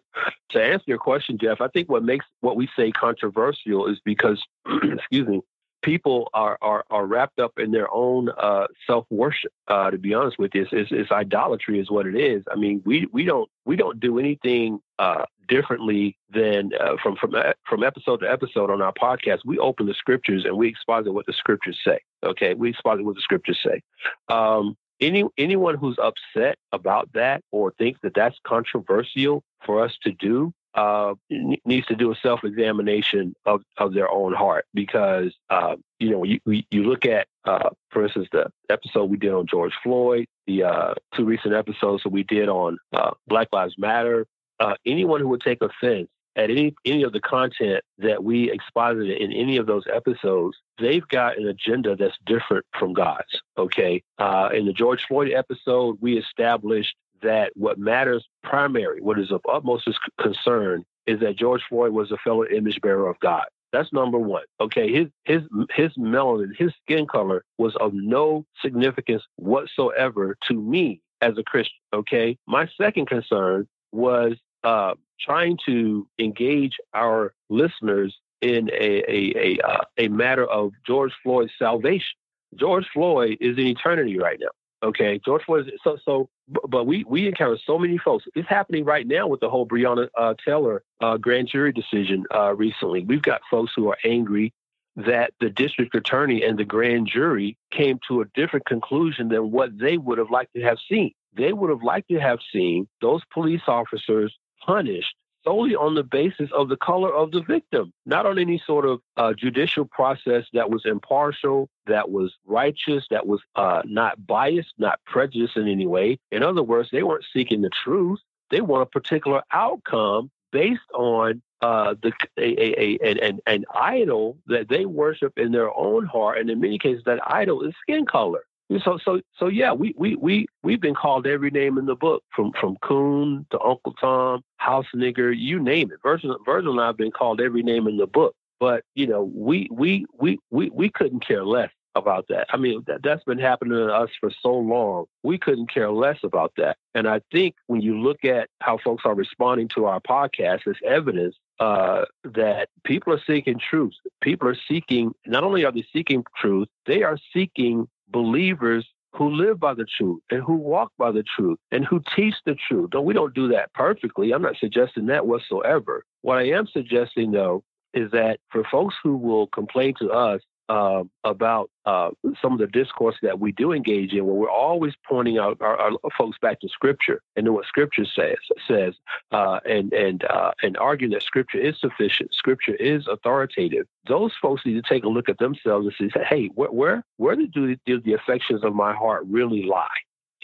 [0.51, 4.43] to answer your question, Jeff, I think what makes what we say controversial is because,
[4.83, 5.41] excuse me,
[5.83, 9.53] people are are, are wrapped up in their own uh, self worship.
[9.69, 12.45] Uh, to be honest with you, it's, it's, it's, idolatry, is what it is.
[12.51, 17.35] I mean, we we don't we don't do anything uh, differently than uh, from from
[17.69, 19.41] from episode to episode on our podcast.
[19.45, 21.99] We open the scriptures and we exposit what the scriptures say.
[22.25, 23.83] Okay, we exposit what the scriptures say.
[24.29, 30.13] Um, any anyone who's upset about that or thinks that that's controversial for us to
[30.13, 35.75] do uh, needs to do a self examination of, of their own heart because, uh,
[35.99, 39.73] you know, you, you look at, uh, for instance, the episode we did on George
[39.83, 44.27] Floyd, the uh, two recent episodes that we did on uh, Black Lives Matter.
[44.61, 49.19] Uh, anyone who would take offense at any any of the content that we exposited
[49.19, 53.41] in any of those episodes, they've got an agenda that's different from God's.
[53.59, 59.33] Okay, uh, in the George Floyd episode, we established that what matters primary, what is
[59.33, 59.89] of utmost
[60.21, 63.45] concern, is that George Floyd was a fellow image bearer of God.
[63.73, 64.45] That's number one.
[64.61, 65.43] Okay, his his
[65.75, 71.77] his melanin, his skin color was of no significance whatsoever to me as a Christian.
[71.93, 74.35] Okay, my second concern was
[74.67, 81.13] uh, trying to engage our listeners in a a a, uh, a matter of George
[81.23, 82.17] Floyd's salvation.
[82.57, 84.49] George Floyd is in eternity right now.
[84.83, 85.69] Okay, George Floyd.
[85.69, 86.29] Is, so so
[86.69, 88.25] but we we encounter so many folks.
[88.35, 92.55] It's happening right now with the whole Breonna uh, Taylor uh, grand jury decision uh,
[92.55, 93.05] recently.
[93.05, 94.53] We've got folks who are angry
[94.97, 99.79] that the district attorney and the grand jury came to a different conclusion than what
[99.79, 101.13] they would have liked to have seen.
[101.35, 104.35] They would have liked to have seen those police officers
[104.67, 108.85] punished solely on the basis of the color of the victim, not on any sort
[108.85, 114.73] of uh, judicial process that was impartial, that was righteous, that was uh, not biased,
[114.77, 116.19] not prejudiced in any way.
[116.33, 118.19] In other words, they weren't seeking the truth.
[118.51, 124.39] They want a particular outcome based on uh, the a, a, a, an, an idol
[124.47, 128.05] that they worship in their own heart, and in many cases, that idol is skin
[128.05, 128.45] color.
[128.85, 132.25] So so so yeah, we we we we've been called every name in the book,
[132.35, 135.99] from from Coon to Uncle Tom, House Nigger, you name it.
[136.03, 138.35] Virgil Virgil and I have been called every name in the book.
[138.59, 142.47] But you know, we we we we we couldn't care less about that.
[142.51, 145.07] I mean, that, that's been happening to us for so long.
[145.23, 146.77] We couldn't care less about that.
[146.95, 150.79] And I think when you look at how folks are responding to our podcast, it's
[150.87, 153.95] evidence uh, that people are seeking truth.
[154.21, 159.59] People are seeking, not only are they seeking truth, they are seeking believers who live
[159.59, 162.91] by the truth and who walk by the truth and who teach the truth.
[162.93, 164.33] Though we don't do that perfectly.
[164.33, 166.05] I'm not suggesting that whatsoever.
[166.23, 167.65] What I am suggesting, though,
[167.95, 172.11] is that for folks who will complain to us uh, about uh,
[172.43, 175.79] some of the discourse that we do engage in, where we're always pointing out our,
[175.79, 178.95] our folks back to Scripture and to what Scripture says, says,
[179.33, 183.87] uh, and and uh, and arguing that Scripture is sufficient, Scripture is authoritative.
[184.09, 187.37] Those folks need to take a look at themselves and say, "Hey, where where where
[187.37, 189.89] do, do the affections of my heart really lie?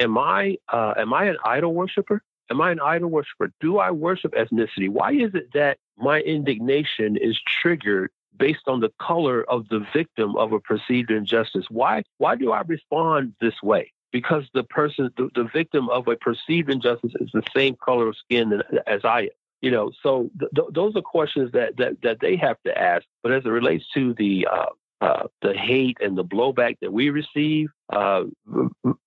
[0.00, 2.22] Am I uh, am I an idol worshiper?
[2.50, 3.50] Am I an idol worshiper?
[3.60, 4.88] Do I worship ethnicity?
[4.88, 10.36] Why is it that my indignation is triggered based on the color of the victim
[10.36, 11.66] of a perceived injustice.
[11.70, 13.92] Why why do I respond this way?
[14.12, 18.16] Because the person, the, the victim of a perceived injustice is the same color of
[18.16, 19.28] skin as I am.
[19.62, 23.04] You know, so th- those are questions that, that that they have to ask.
[23.22, 24.66] But as it relates to the uh,
[25.00, 28.24] uh, the hate and the blowback that we receive, uh,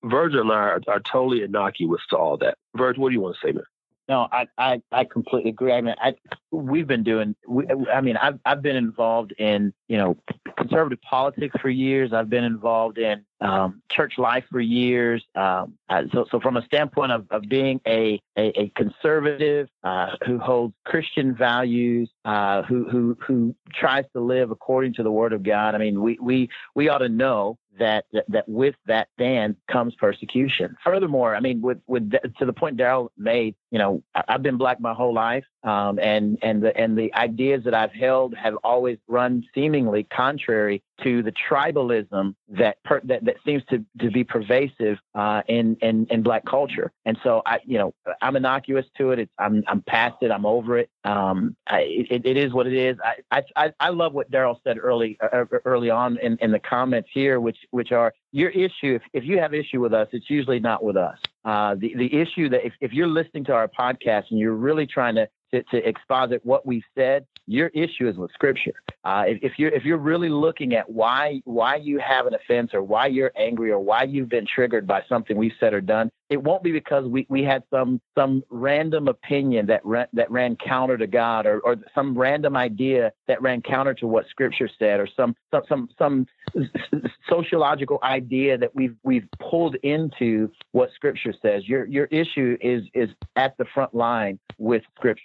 [0.03, 2.57] Virgil and I are, are, totally innocuous to all that.
[2.75, 3.63] Virgil, what do you want to say, man?
[4.07, 5.73] No, I, I, I completely agree.
[5.73, 6.13] I mean, I,
[6.51, 10.17] we've been doing, we, I mean, I've, I've been involved in, you know,
[10.57, 12.11] conservative politics for years.
[12.13, 15.23] I've been involved in um, church life for years.
[15.35, 15.77] Um,
[16.11, 20.73] so, so from a standpoint of, of being a, a, a conservative uh, who holds
[20.85, 25.75] Christian values, uh, who, who, who tries to live according to the word of God,
[25.75, 29.93] I mean, we, we, we ought to know that, that, that with that stand comes
[29.95, 30.77] persecution.
[30.81, 34.79] Furthermore, I mean, with, with, to the point Darrell made, you know, I've been black
[34.79, 35.43] my whole life.
[35.63, 40.81] Um, and and the and the ideas that I've held have always run seemingly contrary
[41.03, 46.07] to the tribalism that per, that, that seems to, to be pervasive uh, in, in
[46.09, 46.91] in black culture.
[47.05, 49.19] And so I you know I'm innocuous to it.
[49.19, 50.31] It's I'm I'm past it.
[50.31, 50.89] I'm over it.
[51.03, 52.97] Um, I, it, it is what it is.
[53.31, 57.09] I I I love what Darrell said early uh, early on in, in the comments
[57.13, 58.95] here, which which are your issue.
[58.95, 61.17] If if you have issue with us, it's usually not with us.
[61.43, 64.87] Uh, the the issue that if, if you're listening to our podcast and you're really
[64.87, 68.73] trying to to, to exposit what we've said, your issue is with Scripture.
[69.03, 72.71] Uh, if, if, you're if you're really looking at why why you have an offense
[72.73, 76.11] or why you're angry or why you've been triggered by something we've said or done,
[76.29, 80.55] it won't be because we, we had some some random opinion that ran, that ran
[80.55, 84.99] counter to God or, or some random idea that ran counter to what Scripture said
[84.99, 86.27] or some some some, some
[87.29, 91.67] sociological idea that we've we've pulled into what Scripture says.
[91.67, 95.23] Your your issue is is at the front line with Scripture.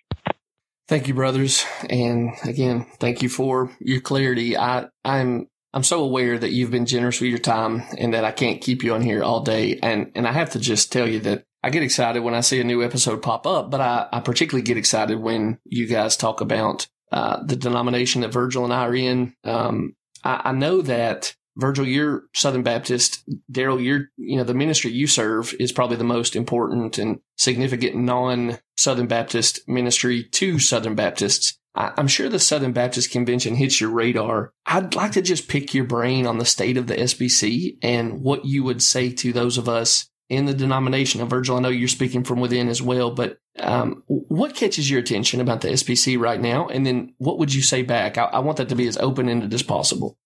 [0.90, 1.64] Thank you, brothers.
[1.88, 4.56] And again, thank you for your clarity.
[4.56, 8.32] I, I'm, I'm so aware that you've been generous with your time and that I
[8.32, 9.78] can't keep you on here all day.
[9.82, 12.60] And, and I have to just tell you that I get excited when I see
[12.60, 16.40] a new episode pop up, but I, I particularly get excited when you guys talk
[16.40, 19.34] about, uh, the denomination that Virgil and I are in.
[19.44, 19.94] Um,
[20.24, 23.22] I, I know that Virgil, you're Southern Baptist.
[23.50, 27.96] Darrell, you're, you know, the ministry you serve is probably the most important and significant
[27.96, 31.58] non Southern Baptist ministry to Southern Baptists.
[31.74, 34.52] I, am sure the Southern Baptist Convention hits your radar.
[34.66, 38.44] I'd like to just pick your brain on the state of the SBC and what
[38.44, 41.20] you would say to those of us in the denomination.
[41.20, 45.00] of Virgil, I know you're speaking from within as well, but um, what catches your
[45.00, 46.68] attention about the SBC right now?
[46.68, 48.16] And then what would you say back?
[48.16, 50.16] I, I want that to be as open ended as possible.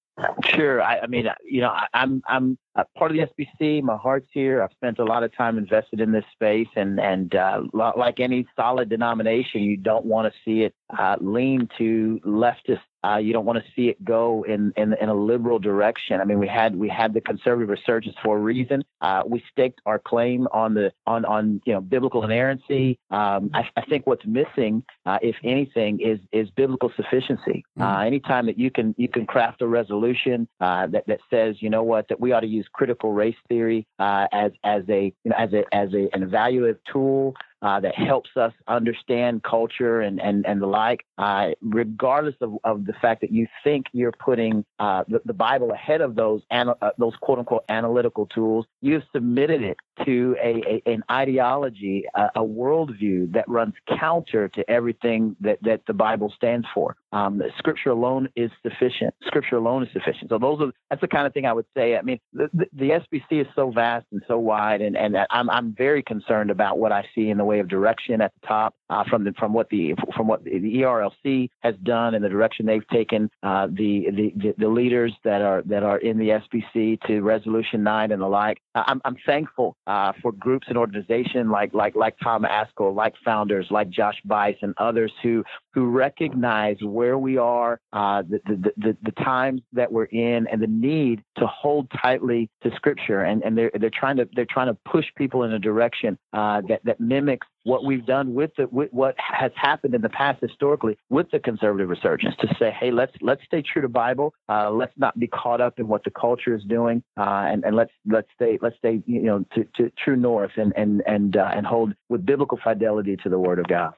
[0.54, 0.80] Sure.
[0.80, 2.56] I, I mean, you know, I, I'm I'm
[2.96, 3.82] part of the SBC.
[3.82, 4.62] My heart's here.
[4.62, 8.46] I've spent a lot of time invested in this space, and and uh, like any
[8.54, 12.80] solid denomination, you don't want to see it uh, lean to leftist.
[13.04, 16.20] Uh, you don't want to see it go in, in in a liberal direction.
[16.20, 18.84] I mean, we had we had the conservative resurgence for a reason.
[19.00, 22.98] Uh, we staked our claim on the on on you know biblical inerrancy.
[23.10, 27.64] Um, I, I, think what's missing, uh, if anything, is is biblical sufficiency.
[27.78, 28.06] Mm.
[28.06, 32.08] anytime that you can you can craft a resolution that that says you know what
[32.08, 35.36] that we ought to use use critical race theory uh, as as a you know,
[35.36, 37.34] as a as a, an evaluative tool
[37.64, 42.84] uh, that helps us understand culture and, and, and the like, uh, regardless of, of
[42.84, 46.76] the fact that you think you're putting uh, the, the, Bible ahead of those ana-
[46.82, 48.66] uh, those quote unquote analytical tools.
[48.82, 54.70] You've submitted it to a, a an ideology, a, a, worldview that runs counter to
[54.70, 56.96] everything that, that the Bible stands for.
[57.14, 59.14] Um, scripture alone is sufficient.
[59.24, 60.30] Scripture alone is sufficient.
[60.30, 61.96] So those are that's the kind of thing I would say.
[61.96, 65.48] I mean, the, the, the SBC is so vast and so wide, and, and I'm
[65.48, 68.74] I'm very concerned about what I see in the way of direction at the top
[68.90, 72.66] uh, from the from what the from what the ERLC has done and the direction
[72.66, 73.30] they've taken.
[73.44, 78.10] Uh, the, the the leaders that are that are in the SBC to Resolution Nine
[78.10, 78.58] and the like.
[78.74, 83.68] I'm I'm thankful uh, for groups and organizations like like like Tom Ascol, like founders
[83.70, 85.44] like Josh Buice, and others who
[85.74, 90.62] who recognize where we are, uh, the, the, the the times that we're in, and
[90.62, 93.22] the need to hold tightly to Scripture.
[93.22, 96.62] And and they're they're trying to they're trying to push people in a direction uh,
[96.68, 100.40] that that mimics what we've done with the with what has happened in the past
[100.40, 104.34] historically with the conservative resurgence to say, hey, let's let's stay true to Bible.
[104.48, 107.74] Uh, let's not be caught up in what the culture is doing, uh, and and
[107.74, 111.50] let's let's stay let's stay you know to, to true north and and and uh,
[111.54, 113.94] and hold with biblical fidelity to the Word of God.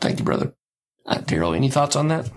[0.00, 0.54] Thank you, brother.
[1.06, 2.30] Uh, Darrell, any thoughts on that?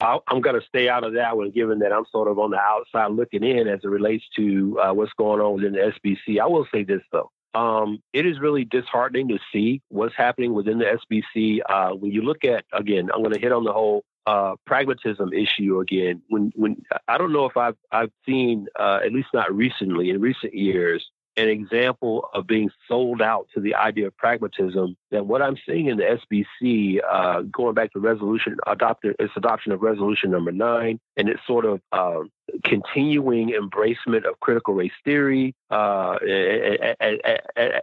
[0.00, 2.58] I'm going to stay out of that one, given that I'm sort of on the
[2.58, 6.38] outside looking in as it relates to uh, what's going on within the SBC.
[6.40, 10.78] I will say this though: um, it is really disheartening to see what's happening within
[10.78, 11.60] the SBC.
[11.68, 15.32] Uh, when you look at, again, I'm going to hit on the whole uh, pragmatism
[15.32, 16.20] issue again.
[16.28, 20.20] When, when I don't know if I've I've seen, uh, at least not recently, in
[20.20, 21.06] recent years,
[21.36, 25.86] an example of being sold out to the idea of pragmatism than what I'm seeing
[25.86, 26.18] in the
[26.62, 31.40] SBC, uh, going back to resolution adopted its adoption of resolution number nine, and its
[31.46, 32.20] sort of uh,
[32.64, 36.16] continuing embracement of critical race theory, uh,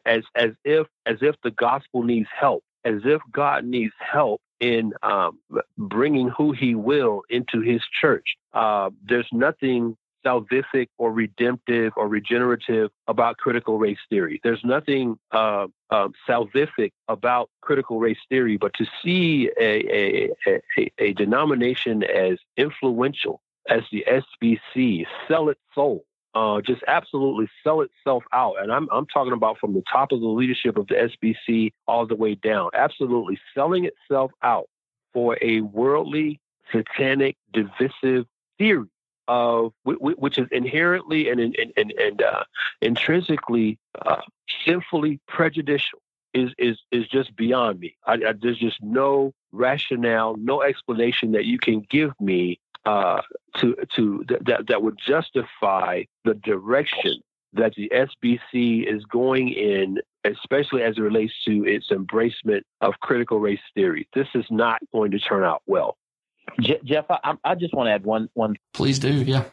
[0.06, 4.94] as as if as if the gospel needs help, as if God needs help in
[5.04, 5.40] um,
[5.78, 8.36] bringing who He will into His church.
[8.54, 14.40] Uh, there's nothing salvific or redemptive or regenerative about critical race theory.
[14.44, 20.92] There's nothing uh, uh, salvific about critical race theory, but to see a, a, a,
[21.00, 26.04] a denomination as influential as the SBC sell its soul
[26.36, 28.56] uh, just absolutely sell itself out.
[28.60, 32.06] And I'm, I'm talking about from the top of the leadership of the SBC all
[32.08, 34.68] the way down, absolutely selling itself out
[35.14, 36.40] for a worldly,
[36.72, 38.26] satanic, divisive
[38.58, 38.88] theory
[39.28, 42.44] of which is inherently and and and, and uh,
[42.82, 44.22] intrinsically uh,
[44.66, 46.00] sinfully prejudicial
[46.34, 47.96] is is is just beyond me.
[48.06, 53.22] I, I, there's just no rationale, no explanation that you can give me uh,
[53.58, 57.20] to to that that would justify the direction
[57.54, 63.40] that the SBC is going in, especially as it relates to its embracement of critical
[63.40, 64.08] race theory.
[64.16, 65.98] This is not going to turn out well.
[66.60, 68.58] Jeff, I, I just want to add one one.
[68.74, 69.46] Please do, yeah.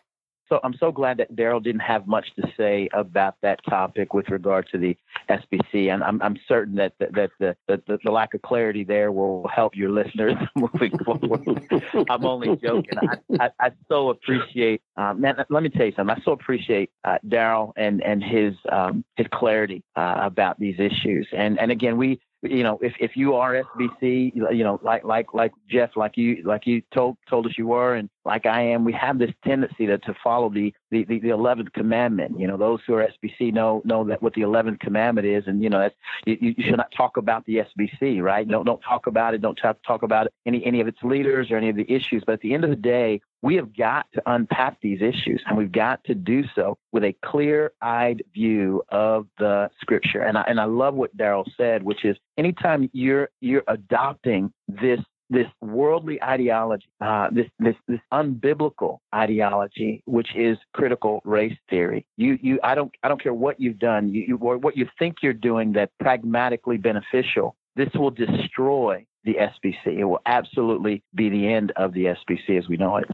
[0.50, 4.30] So I'm so glad that Darrell didn't have much to say about that topic with
[4.30, 4.96] regard to the
[5.28, 9.12] SBC, and I'm, I'm certain that that, that the, the, the lack of clarity there
[9.12, 11.84] will help your listeners moving forward.
[12.10, 12.98] I'm only joking.
[13.00, 15.36] I, I, I so appreciate, um, man.
[15.50, 16.16] Let me tell you something.
[16.16, 21.28] I so appreciate uh, Darrell and and his um, his clarity uh, about these issues.
[21.32, 25.34] And and again, we you know, if, if you are SBC, you know, like like
[25.34, 28.84] like Jeff, like you like you told told us you were, and like I am,
[28.84, 32.40] we have this tendency to, to follow the the the eleventh commandment.
[32.40, 35.62] You know, those who are SBC know know that what the eleventh commandment is, and
[35.62, 38.48] you know, that's, you, you should not talk about the SBC, right?
[38.48, 39.42] Don't don't talk about it.
[39.42, 42.22] Don't talk talk about any any of its leaders or any of the issues.
[42.24, 45.56] But at the end of the day, we have got to unpack these issues, and
[45.56, 50.20] we've got to do so with a clear-eyed view of the Scripture.
[50.20, 55.00] And I and I love what Darrell said, which is anytime you're you're adopting this
[55.30, 62.04] this worldly ideology, uh, this this this unbiblical ideology, which is critical race theory.
[62.16, 64.86] You you I don't I don't care what you've done, you, you or what you
[64.98, 67.56] think you're doing that's pragmatically beneficial.
[67.76, 69.98] This will destroy the SBC.
[69.98, 73.04] It will absolutely be the end of the SBC as we know it.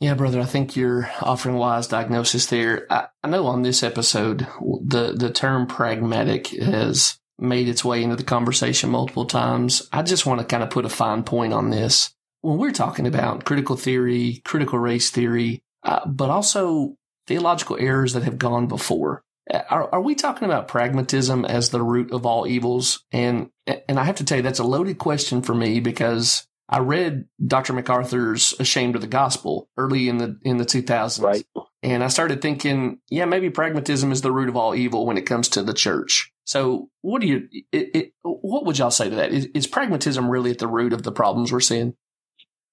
[0.00, 2.86] Yeah, brother, I think you're offering wise diagnosis there.
[2.90, 8.16] I, I know on this episode, the, the term pragmatic has made its way into
[8.16, 9.88] the conversation multiple times.
[9.92, 12.10] I just want to kind of put a fine point on this.
[12.42, 18.24] When we're talking about critical theory, critical race theory, uh, but also theological errors that
[18.24, 19.22] have gone before,
[19.52, 23.04] uh, are, are we talking about pragmatism as the root of all evils?
[23.12, 26.78] And and I have to tell you that's a loaded question for me because I
[26.78, 27.72] read Dr.
[27.72, 31.22] MacArthur's Ashamed of the Gospel early in the in the 2000s.
[31.22, 31.44] Right.
[31.82, 35.26] And I started thinking, yeah, maybe pragmatism is the root of all evil when it
[35.26, 36.32] comes to the church.
[36.44, 39.32] So, what do you, it, it, what would y'all say to that?
[39.32, 41.94] Is, is, pragmatism really at the root of the problems we're seeing?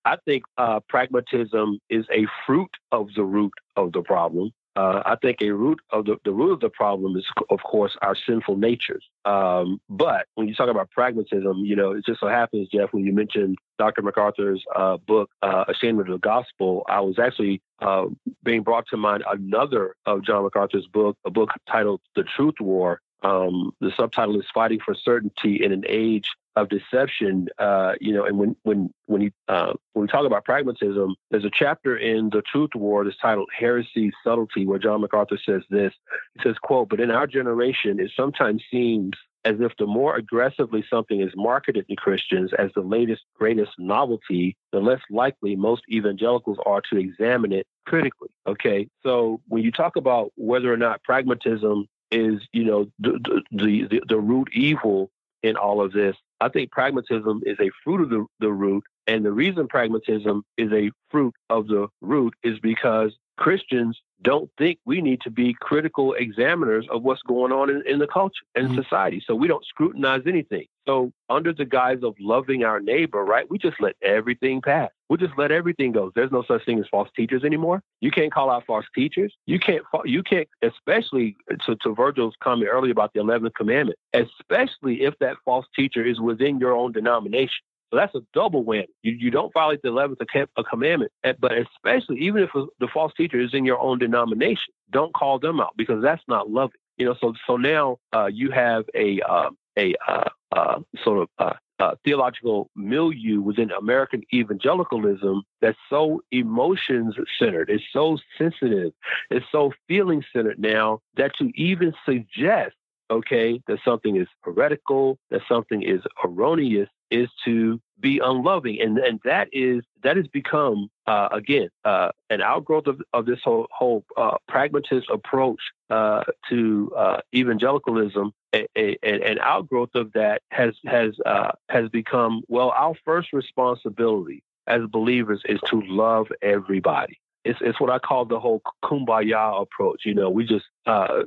[0.05, 4.51] I think uh, pragmatism is a fruit of the root of the problem.
[4.75, 7.97] Uh, I think a root of the, the root of the problem is, of course,
[8.01, 9.03] our sinful natures.
[9.25, 13.03] Um, but when you talk about pragmatism, you know, it just so happens, Jeff, when
[13.03, 14.01] you mentioned Dr.
[14.01, 18.05] MacArthur's uh, book, uh, Ashamed of the Gospel, I was actually uh,
[18.43, 23.01] being brought to mind another of John MacArthur's book, a book titled The Truth War.
[23.23, 28.25] Um, the subtitle is Fighting for Certainty in an Age of deception, uh, you know,
[28.25, 32.29] and when when when you uh, when we talk about pragmatism, there's a chapter in
[32.29, 35.93] the Truth War that's titled "Heresy Subtlety," where John MacArthur says this.
[36.35, 40.85] He says, "quote But in our generation, it sometimes seems." As if the more aggressively
[40.87, 46.59] something is marketed to Christians as the latest, greatest novelty, the less likely most evangelicals
[46.63, 48.29] are to examine it critically.
[48.45, 48.87] Okay.
[49.01, 54.01] So when you talk about whether or not pragmatism is, you know, the, the, the,
[54.07, 55.09] the root evil
[55.41, 58.83] in all of this, I think pragmatism is a fruit of the, the root.
[59.07, 64.79] And the reason pragmatism is a fruit of the root is because Christians don't think
[64.85, 68.67] we need to be critical examiners of what's going on in, in the culture and
[68.67, 68.81] mm-hmm.
[68.81, 69.23] society.
[69.25, 70.65] So we don't scrutinize anything.
[70.87, 74.89] So under the guise of loving our neighbor, right, we just let everything pass.
[75.09, 76.11] We just let everything go.
[76.15, 77.83] There's no such thing as false teachers anymore.
[77.99, 79.33] You can't call out false teachers.
[79.45, 79.83] You can't.
[80.05, 80.47] You can't.
[80.63, 83.99] Especially to, to Virgil's comment earlier about the eleventh commandment.
[84.13, 87.63] Especially if that false teacher is within your own denomination.
[87.91, 88.85] So that's a double win.
[89.03, 93.53] You, you don't violate the 11th commandment, but especially even if the false teacher is
[93.53, 96.79] in your own denomination, don't call them out because that's not loving.
[96.97, 101.29] You know, so so now uh, you have a uh, a uh, uh sort of
[101.39, 108.93] uh, uh, theological milieu within American evangelicalism that's so emotions centered, it's so sensitive,
[109.31, 112.75] it's so feeling centered now that to even suggest
[113.09, 119.19] okay, that something is heretical, that something is erroneous, is to be unloving, and and
[119.23, 124.03] that is that has become uh, again uh, an outgrowth of, of this whole whole
[124.17, 128.31] uh, pragmatist approach uh, to uh, evangelicalism.
[128.53, 132.73] A, a, an outgrowth of that has has uh, has become well.
[132.75, 138.39] Our first responsibility as believers is to love everybody it's it's what I call the
[138.39, 140.01] whole kumbaya approach.
[140.05, 141.23] You know, we just uh,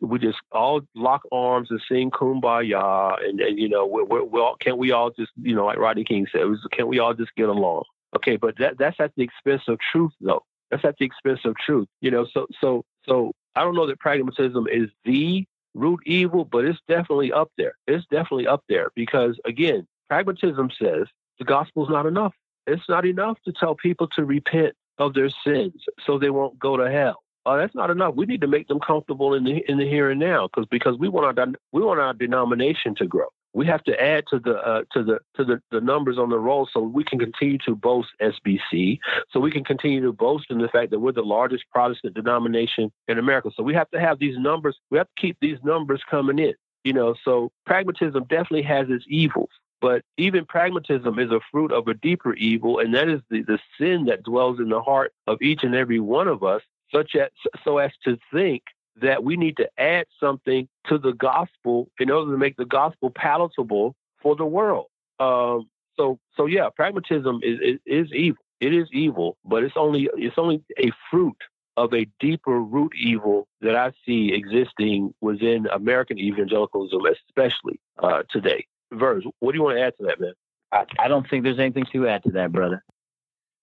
[0.00, 4.40] we just all lock arms and sing kumbaya, and, and you know, we we we
[4.40, 6.42] all, can't we all just you know, like Rodney King said,
[6.72, 7.84] can't we all just get along?
[8.16, 10.42] Okay, but that that's at the expense of truth, though.
[10.70, 11.88] That's at the expense of truth.
[12.00, 15.44] You know, so so so I don't know that pragmatism is the
[15.74, 17.74] root evil, but it's definitely up there.
[17.86, 21.06] It's definitely up there because again, pragmatism says
[21.38, 22.34] the gospel is not enough.
[22.66, 26.76] It's not enough to tell people to repent of their sins so they won't go
[26.76, 27.22] to hell.
[27.46, 28.14] Uh, that's not enough.
[28.14, 30.98] We need to make them comfortable in the in the here and now because because
[30.98, 33.26] we want our we want our denomination to grow.
[33.52, 36.38] We have to add to the uh, to the to the, the numbers on the
[36.38, 38.98] roll so we can continue to boast SBC,
[39.30, 42.92] so we can continue to boast in the fact that we're the largest Protestant denomination
[43.08, 43.50] in America.
[43.56, 44.78] So we have to have these numbers.
[44.90, 46.54] We have to keep these numbers coming in.
[46.84, 49.50] You know, so pragmatism definitely has its evils.
[49.80, 53.58] But even pragmatism is a fruit of a deeper evil, and that is the, the
[53.78, 56.62] sin that dwells in the heart of each and every one of us,
[56.94, 57.30] such as
[57.64, 58.62] so as to think
[59.00, 63.10] that we need to add something to the gospel in order to make the gospel
[63.10, 64.86] palatable for the world.
[65.18, 68.42] Um, so so yeah, pragmatism is, is is evil.
[68.60, 71.36] It is evil, but it's only it's only a fruit
[71.76, 78.66] of a deeper root evil that I see existing within American evangelicalism, especially uh, today.
[78.92, 80.32] Verge, what do you want to add to that, man?
[80.72, 82.84] I, I don't think there's anything to add to that, brother.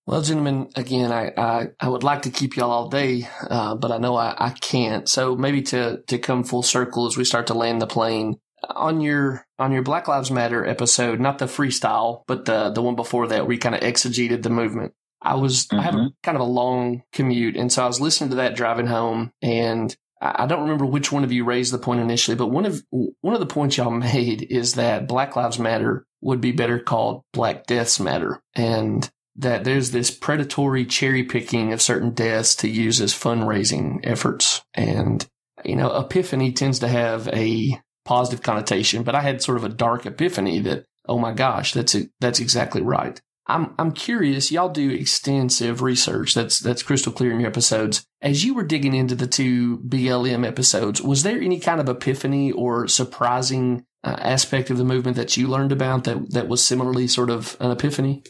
[0.06, 3.92] Well, gentlemen, again, I, I, I, would like to keep y'all all day, uh, but
[3.92, 5.08] I know I, I can't.
[5.08, 9.02] So maybe to, to come full circle as we start to land the plane on
[9.02, 13.28] your, on your Black Lives Matter episode, not the freestyle, but the, the one before
[13.28, 14.94] that where you kind of exegeted the movement.
[15.22, 15.80] I was, mm-hmm.
[15.80, 16.08] I had mm-hmm.
[16.24, 17.58] kind of a long commute.
[17.58, 21.24] And so I was listening to that driving home and I don't remember which one
[21.24, 24.42] of you raised the point initially, but one of, one of the points y'all made
[24.42, 28.42] is that Black Lives Matter would be better called Black Deaths Matter.
[28.56, 34.64] And that there's this predatory cherry picking of certain deaths to use as fundraising efforts.
[34.74, 35.26] And,
[35.64, 39.70] you know, epiphany tends to have a positive connotation, but I had sort of a
[39.70, 43.22] dark epiphany that, oh my gosh, that's, that's exactly right.
[43.48, 44.52] I'm, I'm curious.
[44.52, 46.34] Y'all do extensive research.
[46.34, 48.06] That's, that's crystal clear in your episodes.
[48.22, 52.52] As you were digging into the two BLM episodes, was there any kind of epiphany
[52.52, 57.08] or surprising uh, aspect of the movement that you learned about that, that was similarly
[57.08, 58.24] sort of an epiphany?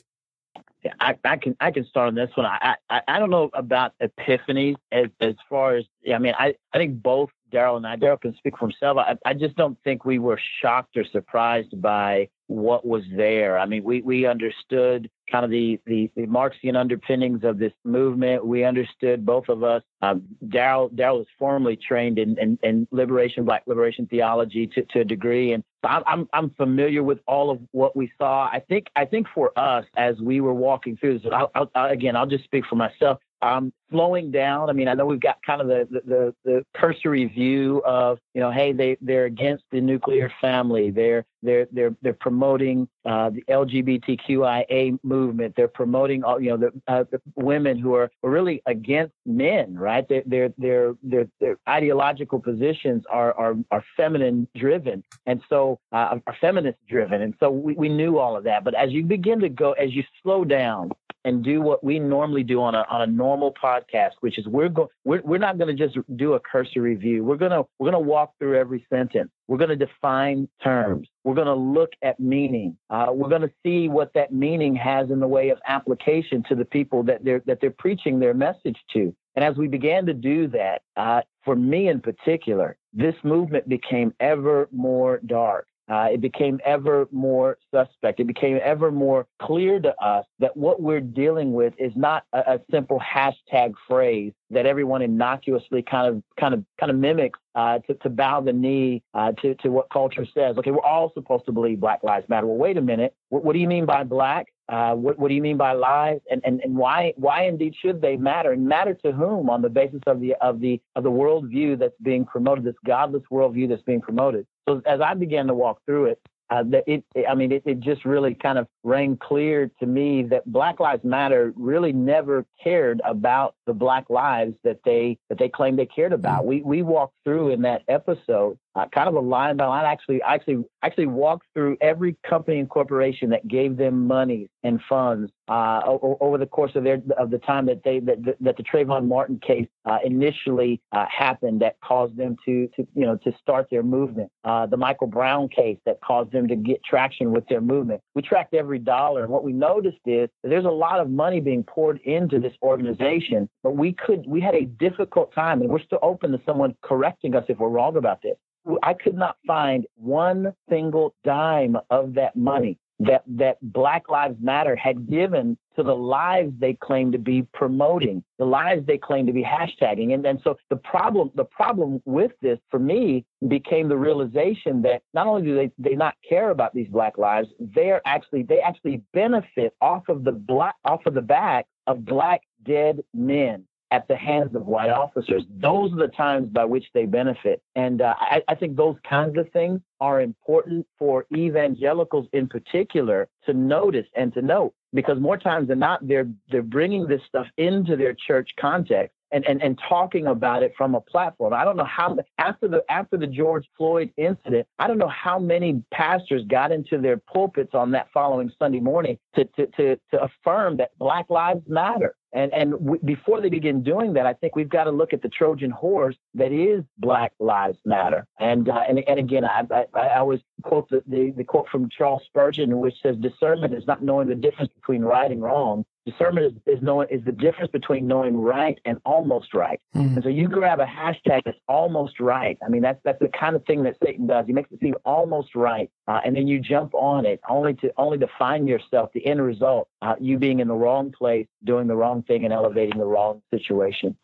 [1.00, 2.46] I, I can I can start on this one.
[2.46, 6.78] I, I, I don't know about epiphanies as as far as I mean I, I
[6.78, 8.98] think both Darrell and I Darrell can speak for himself.
[8.98, 13.60] I, I just don't think we were shocked or surprised by what was there.
[13.60, 18.46] I mean, we, we understood kind of the, the, the Marxian underpinnings of this movement.
[18.46, 19.84] We understood both of us.
[20.02, 25.02] Um, Darrell Darrell was formally trained in, in, in, liberation, Black liberation theology to, to
[25.02, 28.46] a degree, and I'm, I'm I'm familiar with all of what we saw.
[28.46, 32.16] I think I think for us as we were walking through this, I'll, I'll, again
[32.16, 34.70] I'll just speak for myself um, slowing down.
[34.70, 38.42] I mean, I know we've got kind of the, the, the, cursory view of, you
[38.42, 40.92] know, hey, they, they're against the nuclear family.
[40.92, 45.56] They're, they're, they're, they're promoting uh, the LGBTQIA movement.
[45.56, 50.08] They're promoting all, you know, the, uh, the women who are, really against men, right?
[50.10, 55.04] Their, their, their, their, their ideological positions are, are, are feminine driven.
[55.26, 57.22] And so, uh, are feminist driven.
[57.22, 58.64] And so we, we knew all of that.
[58.64, 60.92] But as you begin to go, as you slow down,
[61.28, 64.70] and do what we normally do on a on a normal podcast, which is we're
[64.70, 67.26] going we're, we're not going to just do a cursory review.
[67.26, 69.30] We're gonna we're gonna walk through every sentence.
[69.50, 71.10] We're to define terms.
[71.26, 72.78] We're to look at meaning.
[72.90, 76.64] Uh, we're to see what that meaning has in the way of application to the
[76.64, 79.14] people that they're that they're preaching their message to.
[79.36, 84.14] And as we began to do that, uh, for me in particular, this movement became
[84.22, 85.68] ever more dark.
[85.90, 88.20] Uh, it became ever more suspect.
[88.20, 92.56] It became ever more clear to us that what we're dealing with is not a,
[92.56, 97.80] a simple hashtag phrase that everyone innocuously kind of kind of kind of mimics uh,
[97.80, 100.56] to, to bow the knee uh, to to what culture says.
[100.60, 102.46] Okay, we're all supposed to believe Black Lives Matter.
[102.46, 103.16] Well, wait a minute.
[103.30, 104.54] What, what do you mean by black?
[104.70, 106.22] Uh, what, what do you mean by lives?
[106.30, 108.52] And, and, and why why indeed should they matter?
[108.52, 111.96] And matter to whom on the basis of the of the of the worldview that's
[112.04, 114.46] being promoted, this godless worldview that's being promoted.
[114.70, 118.06] So as I began to walk through it, uh, it, I mean, it, it, just
[118.06, 123.56] really kind of rang clear to me that Black Lives Matter really never cared about
[123.66, 126.40] the Black lives that they that they claimed they cared about.
[126.42, 126.48] Mm-hmm.
[126.48, 129.86] We we walked through in that episode uh, kind of a line by line.
[129.86, 135.32] Actually, actually, actually walked through every company and corporation that gave them money and funds
[135.48, 139.08] uh, over the course of their of the time that they that, that the Trayvon
[139.08, 143.68] Martin case uh, initially uh, happened that caused them to to you know to start
[143.72, 144.30] their movement.
[144.44, 148.02] Uh, the Michael Brown case that caused them to get traction with their movement.
[148.14, 151.64] We tracked every dollar, and what we noticed is there's a lot of money being
[151.64, 156.00] poured into this organization, but we could we had a difficult time, and we're still
[156.04, 158.38] open to someone correcting us if we're wrong about this.
[158.84, 164.76] I could not find one single dime of that money that that Black Lives Matter
[164.76, 169.34] had given to the lives they claim to be promoting, the lives they claim to
[169.34, 170.14] be hashtagging.
[170.14, 175.04] And then so the problem the problem with this for me became the realization that
[175.14, 179.04] not only do they, they not care about these black lives, they're actually they actually
[179.14, 184.16] benefit off of the black off of the back of black dead men at the
[184.16, 185.44] hands of white officers.
[185.50, 187.62] Those are the times by which they benefit.
[187.76, 193.30] And uh, I, I, think those kinds of things are important for evangelicals in particular
[193.46, 197.48] to notice and to note because more times than not, they're, they're bringing this stuff
[197.58, 201.54] into their church context and, and, and talking about it from a platform.
[201.54, 205.40] I don't know how after the after the George Floyd incident, I don't know how
[205.40, 210.24] many pastors got into their pulpits on that following Sunday morning to to to, to
[210.24, 212.16] affirm that Black Lives Matter.
[212.34, 215.22] And and w- before they begin doing that, I think we've got to look at
[215.22, 218.28] the Trojan horse that is Black Lives Matter.
[218.40, 221.90] And uh, and and again, I, I, I always quote the, the, the quote from
[221.90, 226.46] Charles Spurgeon, which says, "Discernment is not knowing the difference between right and wrong, discernment
[226.46, 229.80] is, is knowing is the difference between knowing right and almost right.
[229.96, 230.16] Mm-hmm.
[230.16, 232.58] And so you grab a hashtag that's almost right.
[232.66, 234.46] I mean, that's that's the kind of thing that Satan does.
[234.48, 237.92] He makes it seem almost right, uh, and then you jump on it only to
[237.98, 241.88] only to find yourself the end result, uh, you being in the wrong place, doing
[241.88, 244.16] the wrong thing, and elevating the wrong situation.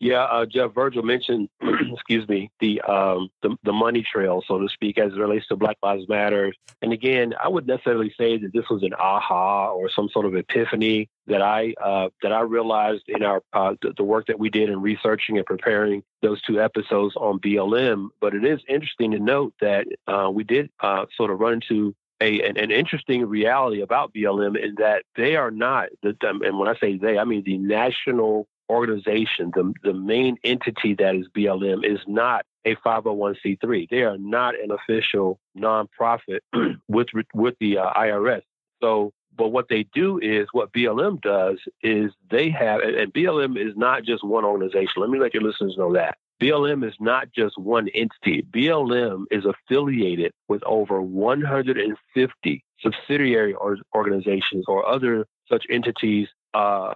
[0.00, 1.48] Yeah, uh, Jeff Virgil mentioned,
[1.92, 5.56] excuse me, the, um, the the money trail, so to speak, as it relates to
[5.56, 6.52] Black Lives Matter.
[6.80, 10.36] And again, I would necessarily say that this was an aha or some sort of
[10.36, 14.50] epiphany that I uh, that I realized in our uh, the, the, work that we
[14.50, 18.08] did in researching and preparing those two episodes on BLM.
[18.20, 21.92] But it is interesting to note that uh, we did uh, sort of run into
[22.20, 26.68] a, an, an, interesting reality about BLM in that they are not, the, and when
[26.68, 31.84] I say they, I mean the National organization, the, the main entity that is BLM,
[31.84, 33.88] is not a 501c3.
[33.88, 36.40] They are not an official nonprofit
[36.88, 38.42] with with the uh, IRS.
[38.82, 43.76] So, but what they do is what BLM does is they have, and BLM is
[43.76, 44.94] not just one organization.
[44.96, 46.18] Let me let your listeners know that.
[46.40, 48.42] BLM is not just one entity.
[48.42, 56.94] BLM is affiliated with over 150 subsidiary or organizations or other such entities uh,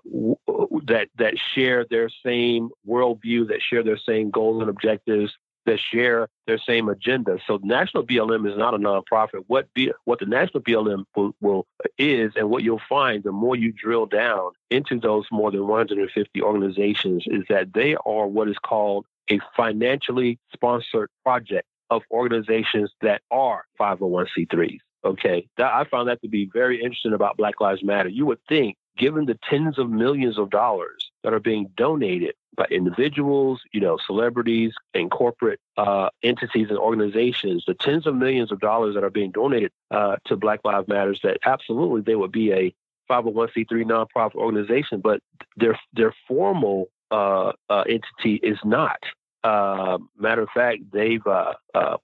[0.87, 5.33] that that share their same worldview, that share their same goals and objectives,
[5.67, 7.39] that share their same agenda.
[7.47, 9.45] So National BLM is not a nonprofit.
[9.47, 11.67] What B, what the National BLM will, will,
[11.99, 16.43] is, and what you'll find the more you drill down into those more than 150
[16.43, 23.23] organizations, is that they are what is called a financially sponsored project of organizations that
[23.31, 24.79] are 501c3s.
[25.05, 28.09] Okay, that, I found that to be very interesting about Black Lives Matter.
[28.09, 32.67] You would think given the tens of millions of dollars that are being donated by
[32.71, 38.61] individuals, you know, celebrities and corporate uh, entities and organizations, the tens of millions of
[38.61, 42.53] dollars that are being donated uh, to Black Lives Matters, that absolutely they would be
[42.53, 42.75] a
[43.11, 45.21] 501c3 nonprofit organization, but
[45.57, 48.99] their their formal uh, uh entity is not.
[49.45, 51.27] Uh, matter of fact, they've.
[51.27, 51.55] Uh,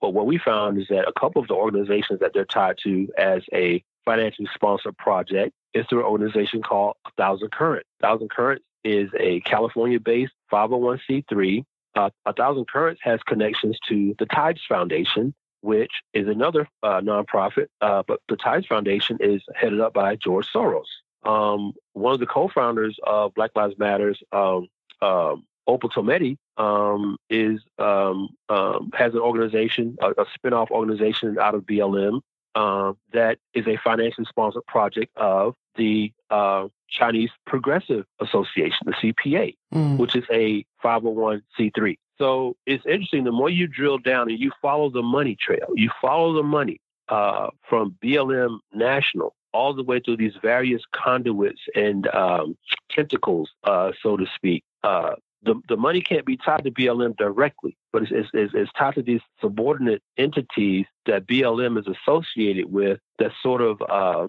[0.01, 3.09] but what we found is that a couple of the organizations that they're tied to
[3.17, 7.85] as a financially sponsored project is through an organization called Thousand Current.
[8.01, 11.65] Thousand Current is a California-based 501c3.
[11.95, 17.67] Uh, a Thousand Currents has connections to the Tides Foundation, which is another uh, nonprofit.
[17.81, 20.87] Uh, but the Tides Foundation is headed up by George Soros.
[21.25, 24.69] Um, one of the co-founders of Black Lives Matters, um,
[25.03, 31.55] um, Opal Tometi, um, is um, um, has an organization, a, a spinoff organization out
[31.55, 32.21] of BLM
[32.55, 39.55] um, that is a financially sponsored project of the uh, Chinese Progressive Association, the CPA,
[39.73, 39.99] mm.
[39.99, 41.97] which is a 501c3.
[42.19, 43.25] So it's interesting.
[43.25, 46.81] The more you drill down and you follow the money trail, you follow the money
[47.09, 52.57] uh, from BLM National all the way through these various conduits and um,
[52.91, 57.77] tentacles, uh, so to speak, uh, the, the money can't be tied to BLM directly,
[57.93, 63.31] but it's, it's, it's, tied to these subordinate entities that BLM is associated with that
[63.43, 64.27] sort of uh,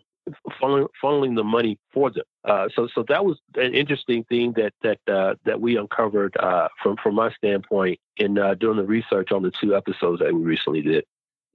[0.61, 2.23] funneling, funneling the money for them.
[2.47, 6.67] Uh, so so that was an interesting thing that that uh, that we uncovered uh,
[6.81, 10.41] from from my standpoint in uh, doing the research on the two episodes that we
[10.41, 11.03] recently did.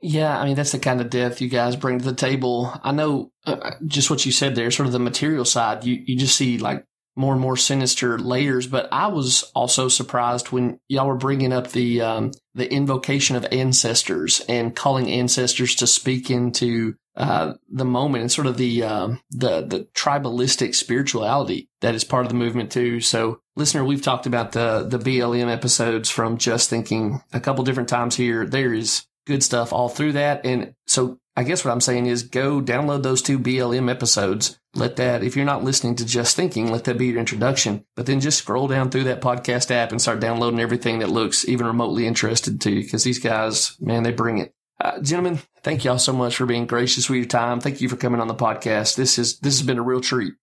[0.01, 2.73] Yeah, I mean that's the kind of depth you guys bring to the table.
[2.83, 5.85] I know uh, just what you said there, sort of the material side.
[5.85, 6.85] You you just see like
[7.17, 8.67] more and more sinister layers.
[8.67, 13.47] But I was also surprised when y'all were bringing up the um, the invocation of
[13.51, 19.21] ancestors and calling ancestors to speak into uh, the moment and sort of the um,
[19.31, 23.01] the the tribalistic spirituality that is part of the movement too.
[23.01, 27.89] So, listener, we've talked about the the BLM episodes from Just Thinking a couple different
[27.89, 28.47] times here.
[28.47, 32.23] There is good stuff all through that, and so I guess what I'm saying is
[32.23, 34.59] go download those two BLM episodes.
[34.75, 37.85] Let that, if you're not listening to Just Thinking, let that be your introduction.
[37.97, 41.49] But then just scroll down through that podcast app and start downloading everything that looks
[41.49, 44.55] even remotely interested to you because these guys, man, they bring it.
[44.81, 47.61] Uh, gentlemen, thank y'all so much for being gracious with your time.
[47.61, 48.97] Thank you for coming on the podcast.
[48.97, 50.35] This is this has been a real treat.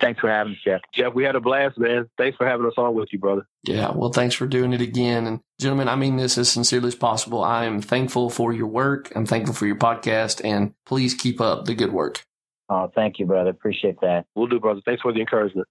[0.00, 0.80] Thanks for having us, Jeff.
[0.94, 2.08] Jeff, we had a blast, man.
[2.16, 3.46] Thanks for having us on with you, brother.
[3.64, 5.26] Yeah, well, thanks for doing it again.
[5.26, 7.44] And gentlemen, I mean this as sincerely as possible.
[7.44, 9.12] I am thankful for your work.
[9.14, 12.24] I'm thankful for your podcast, and please keep up the good work.
[12.68, 13.50] Oh, thank you, brother.
[13.50, 14.24] Appreciate that.
[14.34, 14.80] We'll do, brother.
[14.84, 15.68] Thanks for the encouragement.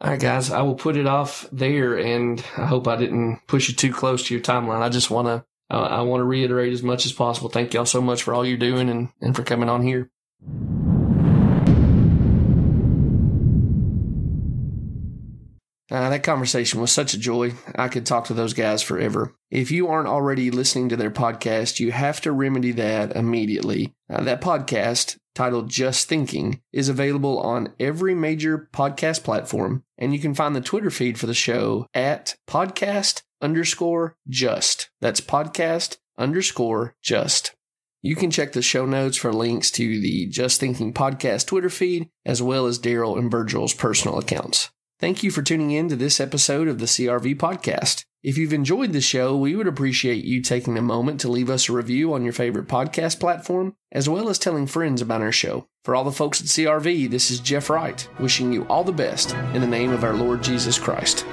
[0.00, 3.68] All right, guys, I will put it off there, and I hope I didn't push
[3.68, 4.80] you too close to your timeline.
[4.80, 5.44] I just want to,
[5.74, 7.48] uh, I want to reiterate as much as possible.
[7.48, 10.10] Thank y'all so much for all you're doing and, and for coming on here.
[15.90, 17.52] Uh, that conversation was such a joy.
[17.74, 19.34] I could talk to those guys forever.
[19.50, 23.94] If you aren't already listening to their podcast, you have to remedy that immediately.
[24.10, 30.18] Uh, that podcast, titled Just Thinking, is available on every major podcast platform, and you
[30.18, 34.90] can find the Twitter feed for the show at podcast underscore just.
[35.00, 37.54] That's podcast underscore just.
[38.02, 42.10] You can check the show notes for links to the Just Thinking podcast Twitter feed,
[42.24, 44.70] as well as Darrell and Virgil's personal accounts.
[45.00, 48.04] Thank you for tuning in to this episode of the CRV podcast.
[48.24, 51.68] If you've enjoyed the show, we would appreciate you taking a moment to leave us
[51.68, 55.68] a review on your favorite podcast platform, as well as telling friends about our show.
[55.84, 59.34] For all the folks at CRV, this is Jeff Wright, wishing you all the best
[59.54, 61.24] in the name of our Lord Jesus Christ.